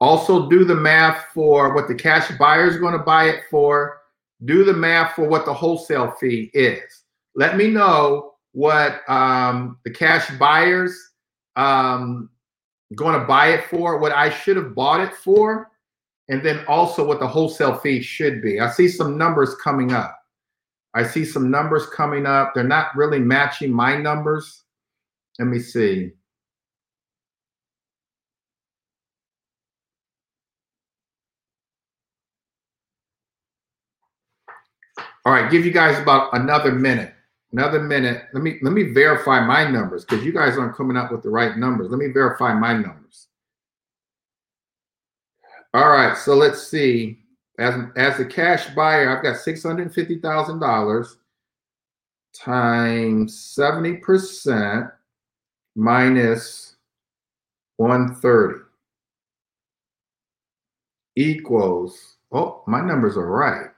[0.00, 4.00] Also, do the math for what the cash buyer is going to buy it for.
[4.44, 7.02] Do the math for what the wholesale fee is.
[7.34, 10.96] Let me know what um, the cash buyers
[11.56, 12.30] um,
[12.94, 15.72] going to buy it for, what I should have bought it for,
[16.28, 18.60] and then also what the wholesale fee should be.
[18.60, 20.16] I see some numbers coming up.
[20.94, 22.52] I see some numbers coming up.
[22.54, 24.63] They're not really matching my numbers.
[25.38, 26.12] Let me see.
[35.26, 37.14] All right, give you guys about another minute.
[37.52, 38.24] Another minute.
[38.32, 41.30] Let me let me verify my numbers because you guys aren't coming up with the
[41.30, 41.88] right numbers.
[41.90, 43.28] Let me verify my numbers.
[45.72, 47.20] All right, so let's see.
[47.58, 51.16] As as a cash buyer, I've got six hundred fifty thousand dollars
[52.34, 54.86] times seventy percent
[55.76, 56.76] minus
[57.76, 58.60] 130
[61.16, 63.70] equals, oh, my numbers are right.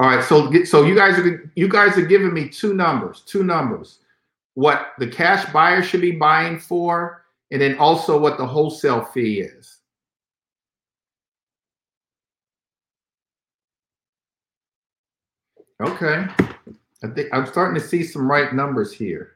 [0.00, 3.42] All right, so so you guys are you guys are giving me two numbers, two
[3.42, 3.98] numbers.
[4.54, 9.40] What the cash buyer should be buying for, and then also what the wholesale fee
[9.40, 9.77] is.
[15.80, 16.26] Okay.
[17.04, 19.34] I think I'm starting to see some right numbers here.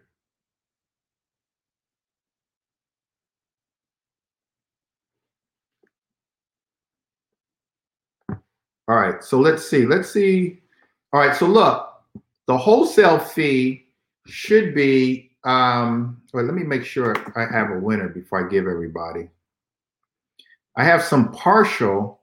[8.88, 9.86] All right, so let's see.
[9.86, 10.60] Let's see.
[11.12, 12.02] All right, so look,
[12.48, 13.86] the wholesale fee
[14.26, 15.30] should be.
[15.44, 19.28] Um, wait, let me make sure I have a winner before I give everybody.
[20.76, 22.21] I have some partial.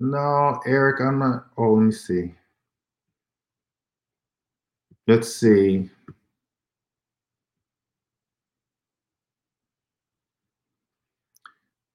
[0.00, 1.46] No, Eric, I'm not.
[1.56, 2.34] Oh, let me see.
[5.06, 5.90] Let's see.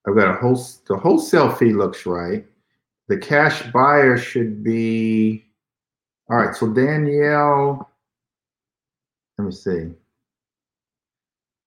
[0.06, 0.56] I've got a whole.
[0.88, 2.46] The wholesale fee looks right.
[3.08, 5.44] The cash buyer should be.
[6.30, 7.90] All right, so Danielle.
[9.38, 9.90] Let me see.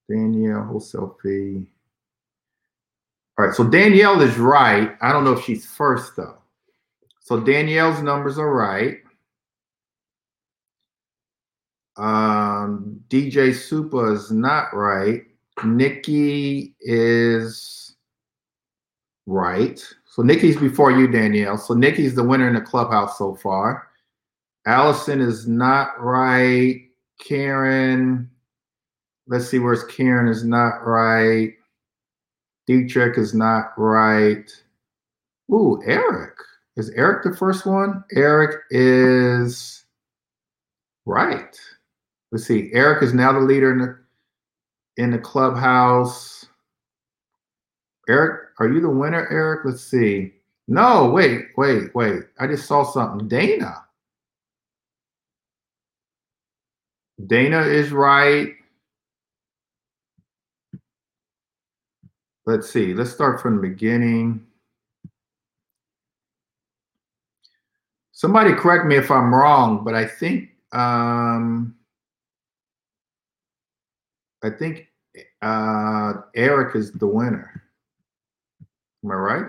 [0.09, 1.65] Danielle wholesale fee.
[3.37, 4.95] All right, so Danielle is right.
[5.01, 6.37] I don't know if she's first though.
[7.19, 8.97] So Danielle's numbers are right.
[11.97, 15.23] Um, DJ Super is not right.
[15.63, 17.95] Nikki is
[19.25, 19.83] right.
[20.05, 21.57] So Nikki's before you, Danielle.
[21.57, 23.89] So Nikki's the winner in the clubhouse so far.
[24.65, 26.81] Allison is not right.
[27.19, 28.29] Karen,
[29.27, 31.53] let's see where's Karen is not right.
[32.67, 34.49] Dietrich is not right.
[35.51, 36.33] Ooh, Eric.
[36.77, 38.03] Is Eric the first one?
[38.11, 39.85] Eric is
[41.05, 41.57] right.
[42.31, 42.69] Let's see.
[42.73, 43.99] Eric is now the leader in the
[44.97, 46.45] in the clubhouse.
[48.09, 49.61] Eric, are you the winner, Eric?
[49.65, 50.33] Let's see.
[50.67, 52.23] No, wait, wait, wait.
[52.39, 53.27] I just saw something.
[53.27, 53.83] Dana.
[57.27, 58.53] Dana is right.
[62.45, 62.93] Let's see.
[62.93, 64.45] Let's start from the beginning.
[68.11, 71.75] Somebody correct me if I'm wrong, but I think um,
[74.43, 74.87] I think
[75.41, 77.63] uh, Eric is the winner.
[79.03, 79.45] Am I right?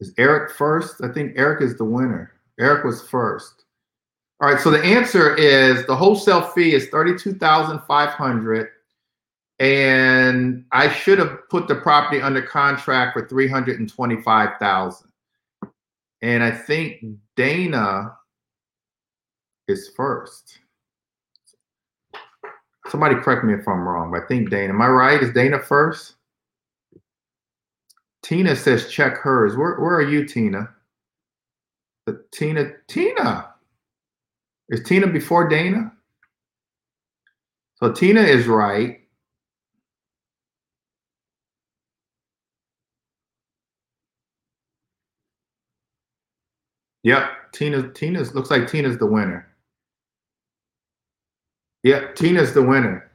[0.00, 1.02] Is Eric first?
[1.02, 2.32] I think Eric is the winner.
[2.58, 3.64] Eric was first.
[4.40, 8.68] All right, so the answer is the wholesale fee is 32,500
[9.58, 15.08] and I should have put the property under contract for 325,000.
[16.22, 17.04] And I think
[17.36, 18.16] Dana
[19.68, 20.58] is first.
[22.88, 24.72] Somebody correct me if I'm wrong, but I think Dana.
[24.72, 25.22] Am I right?
[25.22, 26.14] Is Dana first?
[28.22, 29.56] Tina says check hers.
[29.56, 30.70] Where, where are you, Tina?
[32.06, 33.50] The Tina, Tina.
[34.70, 35.92] Is Tina before Dana?
[37.76, 39.03] So Tina is right.
[47.04, 47.88] Yep, Tina.
[47.90, 49.46] Tina's looks like Tina's the winner.
[51.84, 53.10] Yep, Tina's the winner.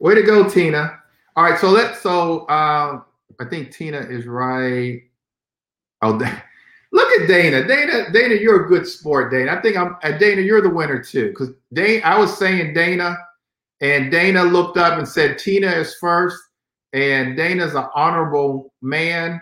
[0.00, 0.98] Way to go, Tina.
[1.36, 2.00] All right, so let's.
[2.00, 3.04] So um,
[3.38, 5.02] I think Tina is right.
[6.00, 6.12] Oh,
[6.92, 7.66] look at Dana.
[7.66, 9.52] Dana, Dana, you're a good sport, Dana.
[9.52, 9.96] I think I'm.
[10.02, 11.28] Uh, Dana, you're the winner too.
[11.28, 13.14] Because Dana, I was saying Dana,
[13.82, 16.38] and Dana looked up and said Tina is first,
[16.94, 19.38] and Dana's an honorable man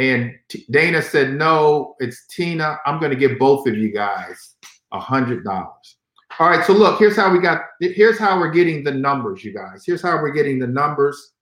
[0.00, 2.78] and T- Dana said, no, it's Tina.
[2.86, 4.54] I'm going to give both of you guys
[4.92, 5.96] a hundred dollars.
[6.38, 6.64] All right.
[6.64, 9.84] So look, here's how we got, here's how we're getting the numbers, you guys.
[9.84, 11.32] Here's how we're getting the numbers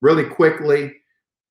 [0.00, 0.94] really quickly.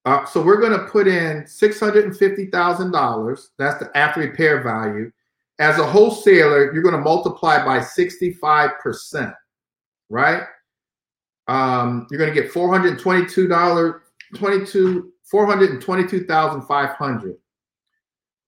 [0.05, 3.41] Uh, so we're going to put in $650,000.
[3.59, 5.11] That's the after repair value.
[5.59, 9.35] As a wholesaler, you're going to multiply by 65%,
[10.09, 10.41] right?
[11.47, 13.99] Um, you're going to get $422,
[14.35, 17.37] 22 422,500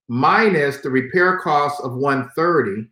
[0.07, 2.87] minus the repair cost of 130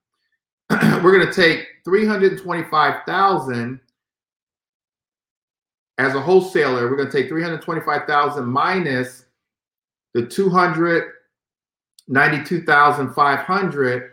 [1.03, 3.80] We're going to take 325,000
[5.99, 6.88] as a wholesaler.
[6.88, 9.26] We're going to take 325,000 minus
[10.14, 11.12] the 200
[12.12, 14.10] 92,500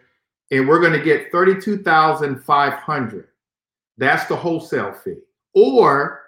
[0.51, 3.27] and we're going to get 32,500.
[3.97, 5.17] That's the wholesale fee.
[5.53, 6.21] Or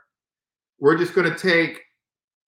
[0.80, 1.82] we're just going to take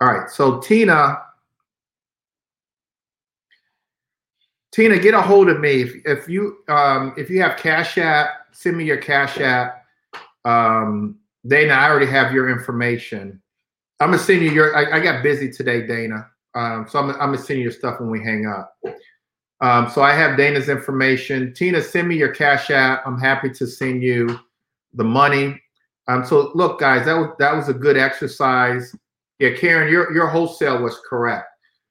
[0.00, 1.22] All right, so Tina,
[4.72, 8.28] Tina, get a hold of me if, if you um, if you have Cash App,
[8.52, 9.84] send me your Cash App.
[10.44, 13.40] Um, Dana, I already have your information.
[14.00, 14.76] I'm gonna send you your.
[14.76, 16.28] I, I got busy today, Dana.
[16.54, 18.76] Um, so I'm, I'm gonna send you your stuff when we hang up.
[19.62, 21.54] Um, so I have Dana's information.
[21.54, 23.06] Tina, send me your Cash App.
[23.06, 24.38] I'm happy to send you
[24.92, 25.58] the money.
[26.08, 28.94] Um, so look, guys, that was that was a good exercise.
[29.38, 31.48] Yeah, Karen, your your wholesale was correct.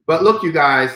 [0.07, 0.95] But look, you guys,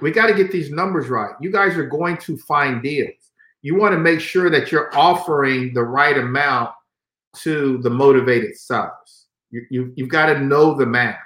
[0.00, 1.34] we got to get these numbers right.
[1.40, 3.32] You guys are going to find deals.
[3.62, 6.70] You want to make sure that you're offering the right amount
[7.36, 9.26] to the motivated sellers.
[9.50, 11.18] You, you, you've got to know the math.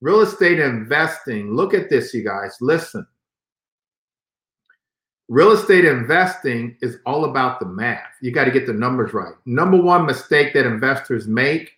[0.00, 2.56] Real estate investing, look at this, you guys.
[2.60, 3.06] Listen.
[5.30, 8.16] Real estate investing is all about the math.
[8.20, 9.32] You got to get the numbers right.
[9.46, 11.70] Number one mistake that investors make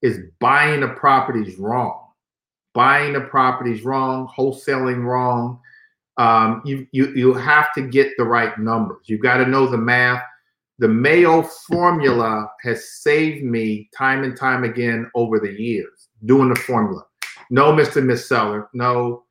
[0.00, 2.06] is buying the properties wrong.
[2.72, 5.60] Buying the properties wrong, wholesaling wrong.
[6.16, 9.02] Um, you, you, you have to get the right numbers.
[9.04, 10.22] You've got to know the math.
[10.78, 16.58] The MAO formula has saved me time and time again over the years doing the
[16.60, 17.04] formula.
[17.50, 18.02] No, Mr.
[18.02, 19.24] Miss Seller, no.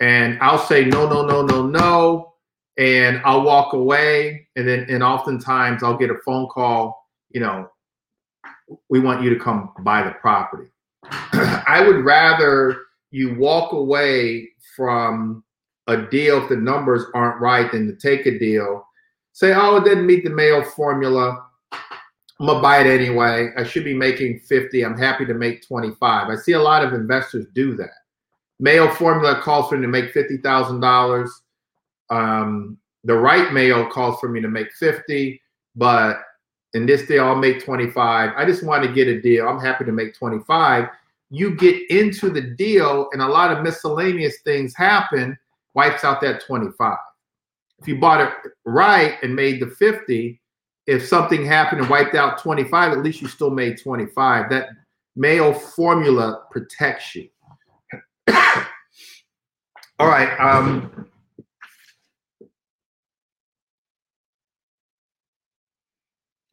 [0.00, 2.31] And I'll say no, no, no, no, no
[2.78, 7.08] and I'll walk away, and then and oftentimes I'll get a phone call.
[7.30, 7.70] You know,
[8.88, 10.70] we want you to come buy the property.
[11.04, 12.76] I would rather
[13.10, 15.44] you walk away from
[15.86, 18.86] a deal if the numbers aren't right than to take a deal.
[19.34, 21.46] Say, oh, it didn't meet the MAO formula.
[21.72, 23.50] I'm gonna buy it anyway.
[23.56, 24.84] I should be making 50.
[24.84, 26.28] I'm happy to make 25.
[26.28, 27.90] I see a lot of investors do that.
[28.60, 31.41] MAO formula calls for them to make fifty thousand dollars
[32.10, 35.40] um, the right MAO calls for me to make 50,
[35.76, 36.18] but
[36.74, 38.30] in this day I'll make 25.
[38.36, 39.48] I just want to get a deal.
[39.48, 40.88] I'm happy to make 25.
[41.30, 45.36] You get into the deal, and a lot of miscellaneous things happen,
[45.74, 46.96] wipes out that 25.
[47.80, 48.32] If you bought it
[48.64, 50.40] right and made the 50,
[50.86, 54.50] if something happened and wiped out 25, at least you still made 25.
[54.50, 54.68] That
[55.16, 57.28] MAO formula protects you.
[59.98, 60.38] All right.
[60.38, 61.08] Um,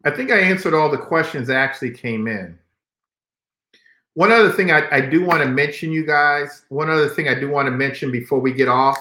[0.06, 2.58] I think I answered all the questions that actually came in.
[4.14, 7.36] One other thing I, I do want to mention, you guys, one other thing I
[7.38, 8.98] do want to mention before we get off.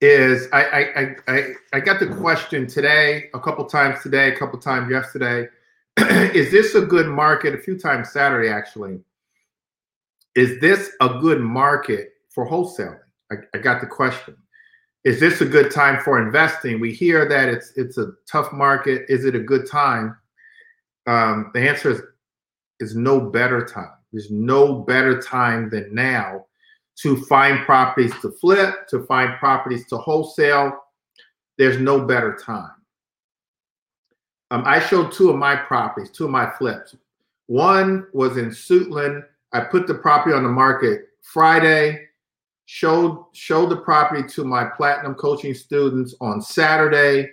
[0.00, 1.44] Is I, I I
[1.74, 5.48] I got the question today, a couple times today, a couple times yesterday.
[5.98, 7.54] is this a good market?
[7.54, 8.98] A few times Saturday, actually.
[10.34, 12.98] Is this a good market for wholesaling?
[13.32, 14.36] I, I got the question.
[15.04, 16.78] Is this a good time for investing?
[16.80, 19.06] We hear that it's it's a tough market.
[19.08, 20.16] Is it a good time?
[21.06, 22.02] Um, the answer is
[22.78, 23.90] is no better time.
[24.12, 26.46] There's no better time than now
[26.96, 30.78] to find properties to flip, to find properties to wholesale.
[31.58, 32.72] There's no better time.
[34.50, 36.94] Um, I showed two of my properties, two of my flips.
[37.46, 39.24] One was in Suitland.
[39.52, 42.06] I put the property on the market Friday
[42.72, 47.28] showed showed the property to my platinum coaching students on Saturday.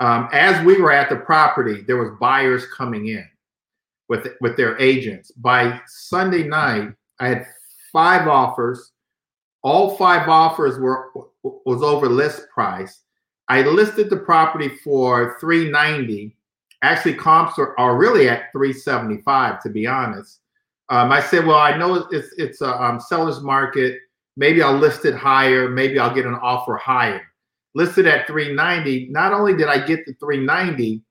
[0.00, 3.26] Um, as we were at the property, there was buyers coming in
[4.10, 5.30] with with their agents.
[5.30, 7.46] By Sunday night, I had
[7.90, 8.92] five offers.
[9.62, 11.10] All five offers were
[11.42, 13.00] was over list price.
[13.48, 16.36] I listed the property for 390.
[16.82, 20.40] Actually, comps are, are really at 375 to be honest.
[20.90, 24.00] Um, I said, well, I know it's it's a um, seller's market
[24.36, 27.22] maybe I'll list it higher, maybe I'll get an offer higher.
[27.74, 31.02] Listed at 390, not only did I get the 390,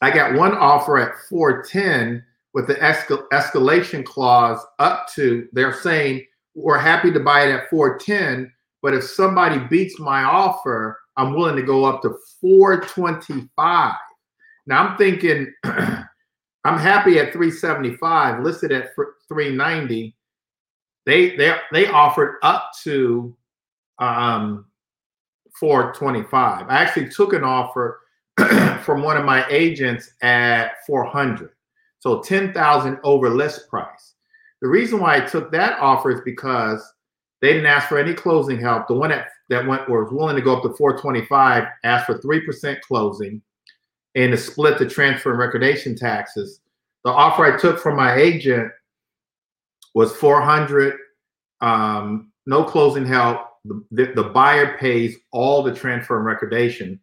[0.00, 6.24] I got one offer at 410 with the escal- escalation clause up to they're saying
[6.54, 11.56] we're happy to buy it at 410, but if somebody beats my offer, I'm willing
[11.56, 13.94] to go up to 425.
[14.66, 18.94] Now I'm thinking I'm happy at 375, listed at
[19.28, 20.16] 390.
[21.06, 23.36] They they they offered up to
[23.98, 24.66] um
[25.58, 26.66] 425.
[26.68, 28.00] I actually took an offer
[28.82, 31.50] from one of my agents at 400.
[32.00, 34.14] So 10,000 over list price.
[34.60, 36.82] The reason why I took that offer is because
[37.40, 38.88] they didn't ask for any closing help.
[38.88, 42.80] The one that that went was willing to go up to 425 asked for 3%
[42.80, 43.42] closing
[44.14, 46.60] and to split the transfer and recordation taxes.
[47.04, 48.72] The offer I took from my agent
[49.94, 50.98] was 400
[51.60, 53.40] um, no closing help.
[53.64, 57.00] The, the, buyer pays all the transfer and recordation.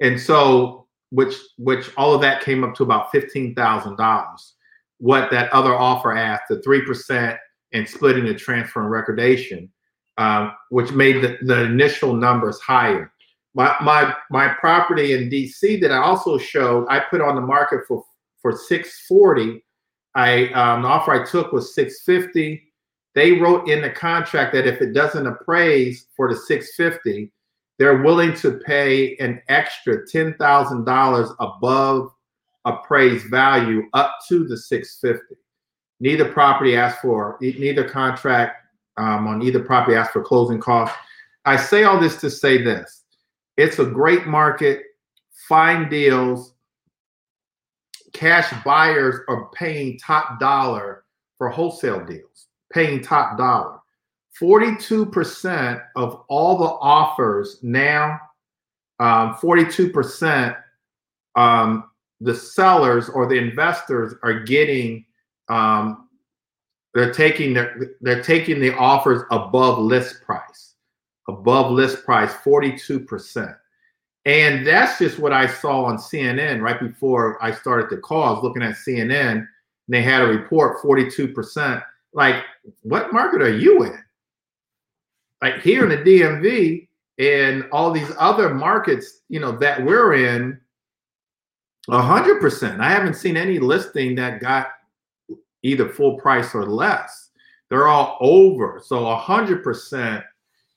[0.00, 4.52] And so which which all of that came up to about $15000
[4.98, 7.36] what that other offer asked the 3%
[7.72, 9.70] and splitting the transfer and recordation
[10.18, 13.12] um, which made the, the initial numbers higher.
[13.56, 17.82] My, my my property in dc that i also showed i put on the market
[17.86, 18.02] for
[18.42, 19.63] for 640
[20.14, 22.62] i um, the offer i took was 650
[23.14, 27.30] they wrote in the contract that if it doesn't appraise for the 650
[27.78, 32.10] they're willing to pay an extra $10,000 above
[32.64, 35.36] appraised value up to the 650
[36.00, 38.64] neither property asked for neither contract
[38.96, 40.96] um, on either property asked for closing costs.
[41.44, 43.02] I say all this to say this.
[43.56, 44.82] It's a great market.
[45.48, 46.53] Fine deals
[48.14, 51.04] cash buyers are paying top dollar
[51.36, 53.78] for wholesale deals paying top dollar.
[54.40, 58.20] 42% of all the offers now,
[58.98, 60.56] um, 42%,
[61.36, 61.84] um,
[62.20, 65.04] the sellers or the investors are getting,
[65.48, 66.08] um,
[66.94, 70.74] they're taking their, they're taking the offers above list price,
[71.28, 73.56] above list price, 42%.
[74.26, 78.22] And that's just what I saw on CNN right before I started the call.
[78.22, 79.46] I was looking at CNN
[79.88, 81.82] they had a report 42%
[82.12, 82.44] like
[82.82, 84.02] what market are you in?
[85.42, 86.88] Like here in the DMV
[87.18, 90.58] and all these other markets, you know, that we're in,
[91.90, 92.80] a hundred percent.
[92.80, 94.68] I haven't seen any listing that got
[95.62, 97.30] either full price or less.
[97.68, 98.80] They're all over.
[98.82, 100.24] So a hundred percent,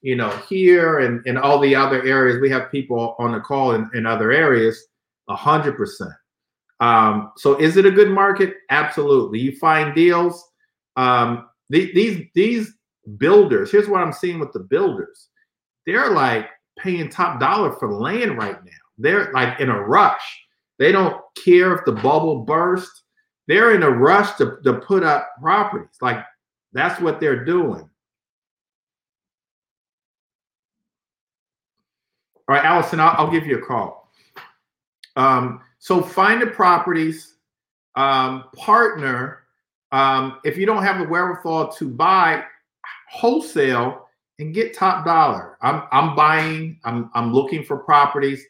[0.08, 3.74] you know, here and and all the other areas, we have people on the call
[3.74, 4.82] in, in other areas,
[5.28, 6.14] a hundred percent.
[6.80, 8.54] Um, so is it a good market?
[8.70, 9.40] Absolutely.
[9.40, 10.42] You find deals
[10.96, 12.74] um, the, these these
[13.18, 13.70] builders.
[13.70, 15.28] Here's what I'm seeing with the builders.
[15.86, 16.48] They're like
[16.80, 18.72] paying top dollar for land right now.
[18.98, 20.42] They're like in a rush.
[20.80, 23.04] They don't care if the bubble bursts.
[23.50, 25.98] They're in a rush to, to put up properties.
[26.02, 26.24] Like
[26.72, 27.90] that's what they're doing.
[32.48, 34.12] All right, Allison, I'll, I'll give you a call.
[35.16, 37.36] Um, so find the properties,
[37.96, 39.48] um, partner
[39.92, 42.44] um, if you don't have the wherewithal to buy
[43.10, 44.08] wholesale
[44.40, 46.80] and get top dollar, I'm I'm buying.
[46.84, 48.44] I'm I'm looking for properties.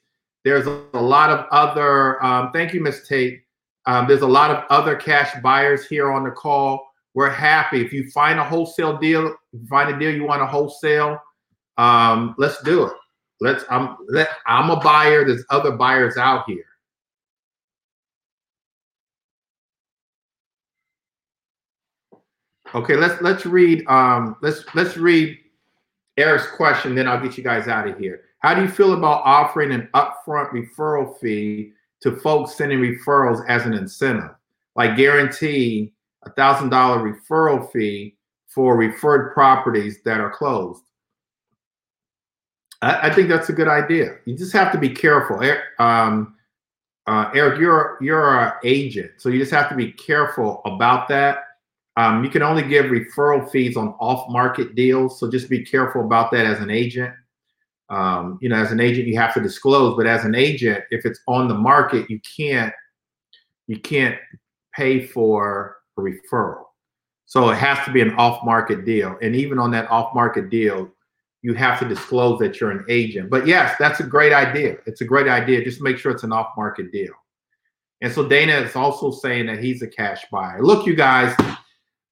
[0.44, 2.24] There's a, a lot of other.
[2.24, 3.42] Um, thank you, Miss Tate.
[3.86, 6.86] Um, there's a lot of other cash buyers here on the call.
[7.14, 9.36] We're happy if you find a wholesale deal.
[9.70, 11.20] find a deal you want to wholesale.
[11.78, 12.94] Um, let's do it.
[13.40, 13.64] Let's.
[13.70, 13.98] I'm.
[14.08, 15.26] Let, I'm a buyer.
[15.26, 16.64] There's other buyers out here.
[22.76, 25.38] Okay, let's let's read um let's let's read
[26.18, 28.22] Eric's question, then I'll get you guys out of here.
[28.40, 33.66] How do you feel about offering an upfront referral fee to folks sending referrals as
[33.66, 34.32] an incentive?
[34.76, 35.94] Like guarantee
[36.26, 38.16] a thousand dollar referral fee
[38.48, 40.84] for referred properties that are closed.
[42.82, 44.18] I, I, think that's a good idea.
[44.26, 45.42] You just have to be careful.
[45.80, 46.36] Um,
[47.08, 51.48] uh, Eric, you're you're an agent, so you just have to be careful about that
[51.98, 56.32] um, you can only give referral fees on off-market deals, so just be careful about
[56.32, 57.12] that as an agent.
[57.90, 61.06] Um, you know, as an agent, you have to disclose, but as an agent, if
[61.06, 62.74] it's on the market, you can't
[63.66, 64.18] you can't
[64.76, 66.66] pay for a referral.
[67.26, 70.92] So it has to be an off-market deal, and even on that off-market deal,
[71.42, 73.30] you have to disclose that you're an agent.
[73.30, 74.78] But yes, that's a great idea.
[74.86, 75.64] It's a great idea.
[75.64, 77.14] Just make sure it's an off-market deal.
[78.02, 80.62] And so Dana is also saying that he's a cash buyer.
[80.62, 81.36] Look, you guys,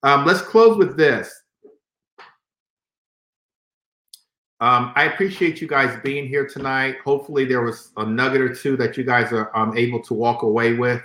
[0.04, 1.34] um, let's close with this.
[4.62, 6.98] Um, I appreciate you guys being here tonight.
[7.04, 10.44] Hopefully, there was a nugget or two that you guys are um, able to walk
[10.44, 11.02] away with.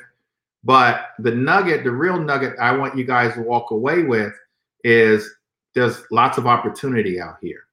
[0.63, 4.33] But the nugget, the real nugget I want you guys to walk away with
[4.85, 5.29] is
[5.75, 7.65] there's lots of opportunity out here.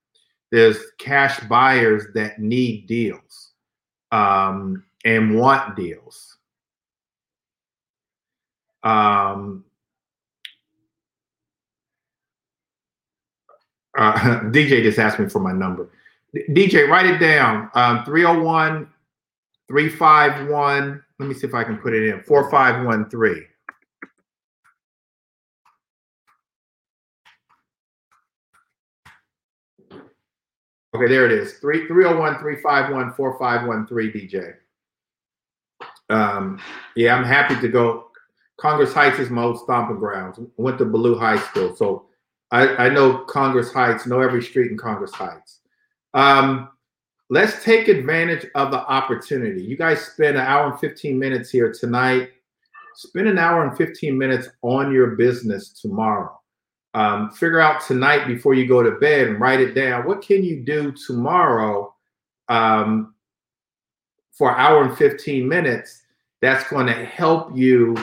[0.52, 3.52] There's cash buyers that need deals
[4.12, 6.38] um, and want deals.
[8.84, 9.66] Um,
[13.98, 14.14] uh,
[14.52, 15.90] DJ just asked me for my number.
[16.50, 17.70] DJ, write it down.
[17.74, 18.88] Um, 301
[19.68, 21.04] 351.
[21.20, 23.46] Let me see if I can put it in 4513.
[30.98, 31.54] Okay, there it is.
[31.60, 34.54] 3, 301 351 4513 DJ.
[36.10, 36.60] Um,
[36.96, 38.08] yeah, I'm happy to go.
[38.60, 40.40] Congress Heights is my old stomping grounds.
[40.58, 41.76] Went to Ballou High School.
[41.76, 42.08] So
[42.50, 45.60] I, I know Congress Heights, know every street in Congress Heights.
[46.16, 46.70] Um,
[47.30, 49.64] let's take advantage of the opportunity.
[49.64, 52.32] You guys spend an hour and 15 minutes here tonight.
[52.96, 56.40] Spend an hour and 15 minutes on your business tomorrow.
[56.98, 60.08] Um, figure out tonight before you go to bed and write it down.
[60.08, 61.94] What can you do tomorrow
[62.50, 63.14] um,
[64.32, 66.04] for an hour and 15 minutes
[66.42, 67.96] that's going to help you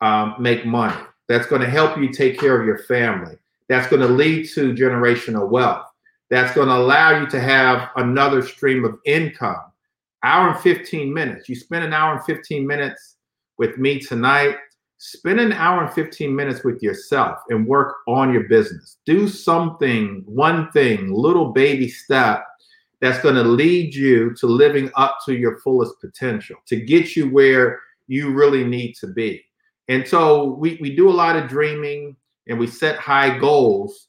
[0.00, 0.96] um, make money?
[1.28, 3.36] That's going to help you take care of your family.
[3.68, 5.86] That's going to lead to generational wealth
[6.30, 9.62] that's going to allow you to have another stream of income.
[10.22, 11.48] Hour and 15 minutes.
[11.48, 13.16] You spend an hour and 15 minutes
[13.58, 14.56] with me tonight.
[14.98, 18.98] Spend an hour and 15 minutes with yourself and work on your business.
[19.04, 22.44] Do something, one thing, little baby step
[23.00, 27.28] that's going to lead you to living up to your fullest potential, to get you
[27.28, 29.44] where you really need to be.
[29.88, 32.16] And so we, we do a lot of dreaming
[32.48, 34.08] and we set high goals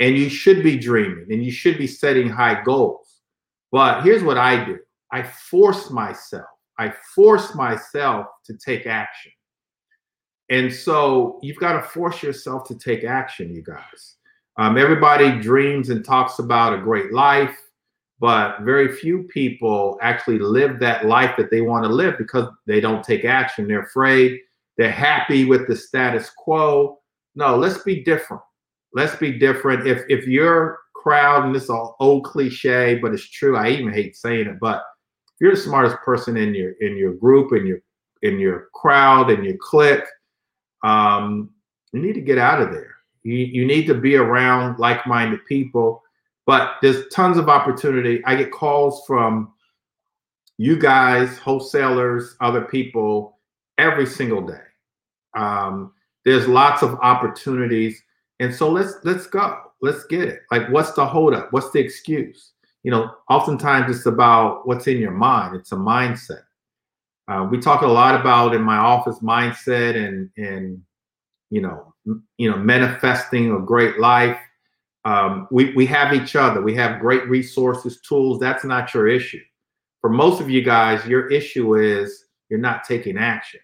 [0.00, 3.20] and you should be dreaming and you should be setting high goals.
[3.70, 4.78] But here's what I do
[5.12, 6.46] I force myself,
[6.78, 9.32] I force myself to take action.
[10.50, 14.16] And so you've got to force yourself to take action, you guys.
[14.56, 17.56] Um, everybody dreams and talks about a great life,
[18.18, 22.80] but very few people actually live that life that they want to live because they
[22.80, 23.68] don't take action.
[23.68, 24.40] They're afraid,
[24.76, 26.98] they're happy with the status quo.
[27.34, 28.42] No, let's be different
[28.92, 29.86] let's be different.
[29.86, 33.56] If if your crowd, and this is all old cliche, but it's true.
[33.56, 37.14] I even hate saying it, but if you're the smartest person in your in your
[37.14, 37.78] group, in your
[38.22, 40.04] in your crowd, in your clique,
[40.82, 41.50] um,
[41.92, 42.96] you need to get out of there.
[43.22, 46.02] You you need to be around like-minded people.
[46.46, 48.22] But there's tons of opportunity.
[48.24, 49.52] I get calls from
[50.56, 53.38] you guys, wholesalers, other people
[53.76, 54.64] every single day.
[55.36, 55.92] Um,
[56.24, 58.02] there's lots of opportunities
[58.40, 59.60] and so let's let's go.
[59.80, 60.42] Let's get it.
[60.50, 61.52] Like, what's the holdup?
[61.52, 62.52] What's the excuse?
[62.82, 65.56] You know, oftentimes it's about what's in your mind.
[65.56, 66.42] It's a mindset.
[67.28, 70.82] Uh, we talk a lot about in my office mindset and and
[71.50, 74.38] you know m- you know manifesting a great life.
[75.04, 76.62] Um, we we have each other.
[76.62, 78.40] We have great resources, tools.
[78.40, 79.40] That's not your issue.
[80.00, 83.60] For most of you guys, your issue is you're not taking action.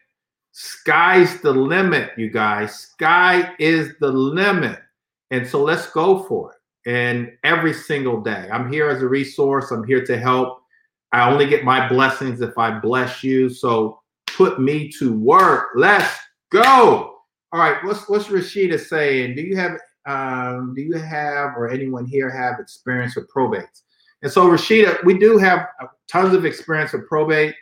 [0.52, 2.74] Sky's the limit, you guys.
[2.74, 4.78] Sky is the limit.
[5.30, 6.58] And so let's go for it.
[6.88, 9.70] And every single day, I'm here as a resource.
[9.72, 10.60] I'm here to help.
[11.14, 13.48] I only get my blessings if I bless you.
[13.48, 15.68] So put me to work.
[15.76, 16.12] Let's
[16.50, 17.18] go.
[17.52, 17.76] All right.
[17.84, 19.36] What's what's Rashida saying?
[19.36, 23.82] Do you have um, do you have or anyone here have experience with probates?
[24.22, 25.68] And so Rashida, we do have
[26.10, 27.54] tons of experience with probate.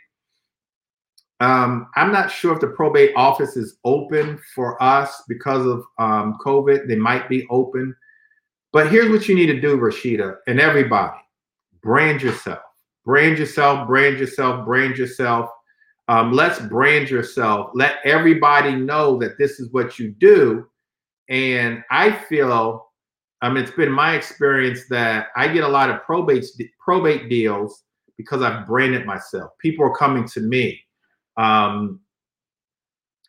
[1.39, 6.39] Um, I'm not sure if the probate office is open for us because of um,
[6.43, 6.87] COVID.
[6.87, 7.95] They might be open.
[8.71, 11.19] But here's what you need to do, Rashida, and everybody
[11.83, 12.63] brand yourself.
[13.05, 15.49] Brand yourself, brand yourself, brand yourself.
[16.07, 17.71] Um, let's brand yourself.
[17.73, 20.67] Let everybody know that this is what you do.
[21.29, 22.91] And I feel,
[23.41, 26.45] I mean, it's been my experience that I get a lot of probate
[26.79, 27.83] probate deals
[28.17, 29.51] because I've branded myself.
[29.59, 30.79] People are coming to me
[31.37, 31.99] um,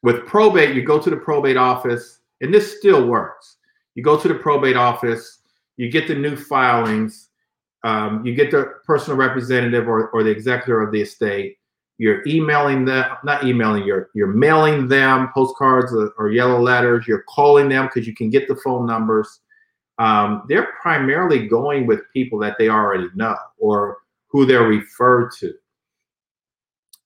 [0.02, 3.56] with probate, you go to the probate office, and this still works.
[3.94, 5.40] You go to the probate office,
[5.76, 7.30] you get the new filings,
[7.84, 11.58] um, you get the personal representative or, or the executor of the estate.
[11.98, 17.06] You're emailing them, not emailing, you're you're mailing them postcards or, or yellow letters.
[17.06, 19.40] You're calling them because you can get the phone numbers.
[19.98, 23.98] Um, they're primarily going with people that they already know or
[24.28, 25.54] who they're referred to.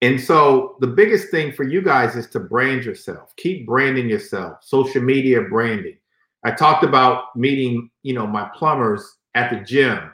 [0.00, 3.34] And so the biggest thing for you guys is to brand yourself.
[3.36, 4.58] Keep branding yourself.
[4.62, 5.98] Social media branding.
[6.44, 10.10] I talked about meeting, you know, my plumbers at the gym,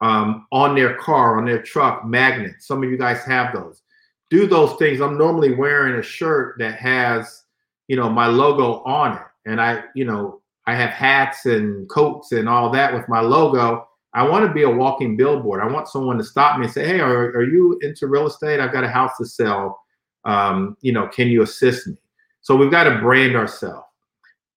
[0.00, 2.66] um, on their car, on their truck, magnets.
[2.66, 3.82] Some of you guys have those.
[4.30, 5.00] Do those things.
[5.00, 7.44] I'm normally wearing a shirt that has,
[7.88, 12.32] you know, my logo on it, and I, you know, I have hats and coats
[12.32, 13.88] and all that with my logo.
[14.14, 15.62] I want to be a walking billboard.
[15.62, 18.60] I want someone to stop me and say, "Hey, are, are you into real estate?
[18.60, 19.80] I've got a house to sell.
[20.24, 21.96] Um, you know, can you assist me?"
[22.42, 23.86] So we've got to brand ourselves.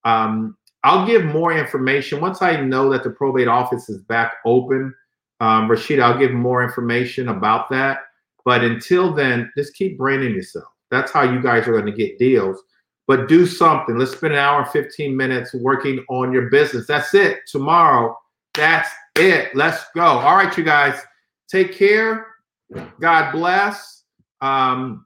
[0.04, 4.94] Um, I'll give more information once I know that the probate office is back open.
[5.42, 8.04] Um, Rashida, I'll give more information about that.
[8.46, 10.68] But until then, just keep branding yourself.
[10.92, 12.62] That's how you guys are going to get deals.
[13.08, 13.98] But do something.
[13.98, 16.86] Let's spend an hour and 15 minutes working on your business.
[16.88, 17.40] That's it.
[17.48, 18.18] Tomorrow,
[18.54, 19.54] that's it.
[19.56, 20.04] Let's go.
[20.04, 21.02] All right, you guys.
[21.50, 22.28] Take care.
[23.00, 24.04] God bless.
[24.42, 25.06] Um,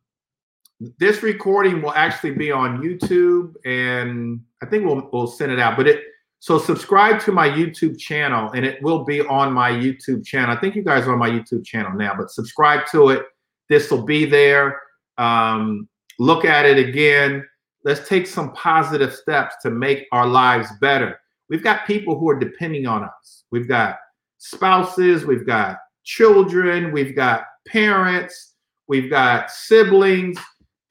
[0.99, 5.78] this recording will actually be on YouTube, and I think we'll we'll send it out.
[5.78, 6.03] But it
[6.45, 10.55] so subscribe to my YouTube channel, and it will be on my YouTube channel.
[10.55, 13.26] I think you guys are on my YouTube channel now, but subscribe to it.
[13.67, 14.80] This will be there.
[15.17, 15.89] Um,
[16.19, 17.43] look at it again.
[17.84, 21.19] Let's take some positive steps to make our lives better.
[21.49, 23.45] We've got people who are depending on us.
[23.49, 23.97] We've got
[24.38, 28.53] spouses, we've got children, we've got parents,
[28.88, 30.38] we've got siblings.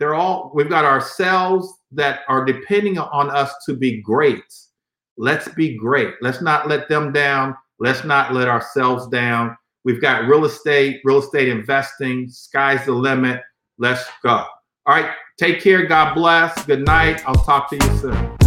[0.01, 4.43] They're all, we've got ourselves that are depending on us to be great.
[5.16, 6.15] Let's be great.
[6.20, 7.55] Let's not let them down.
[7.78, 9.57] Let's not let ourselves down.
[9.85, 12.28] We've got real estate, real estate investing.
[12.28, 13.43] Sky's the limit.
[13.78, 14.31] Let's go.
[14.31, 14.49] All
[14.86, 15.11] right.
[15.39, 15.86] Take care.
[15.86, 16.65] God bless.
[16.65, 17.23] Good night.
[17.27, 18.44] I'll talk to you soon.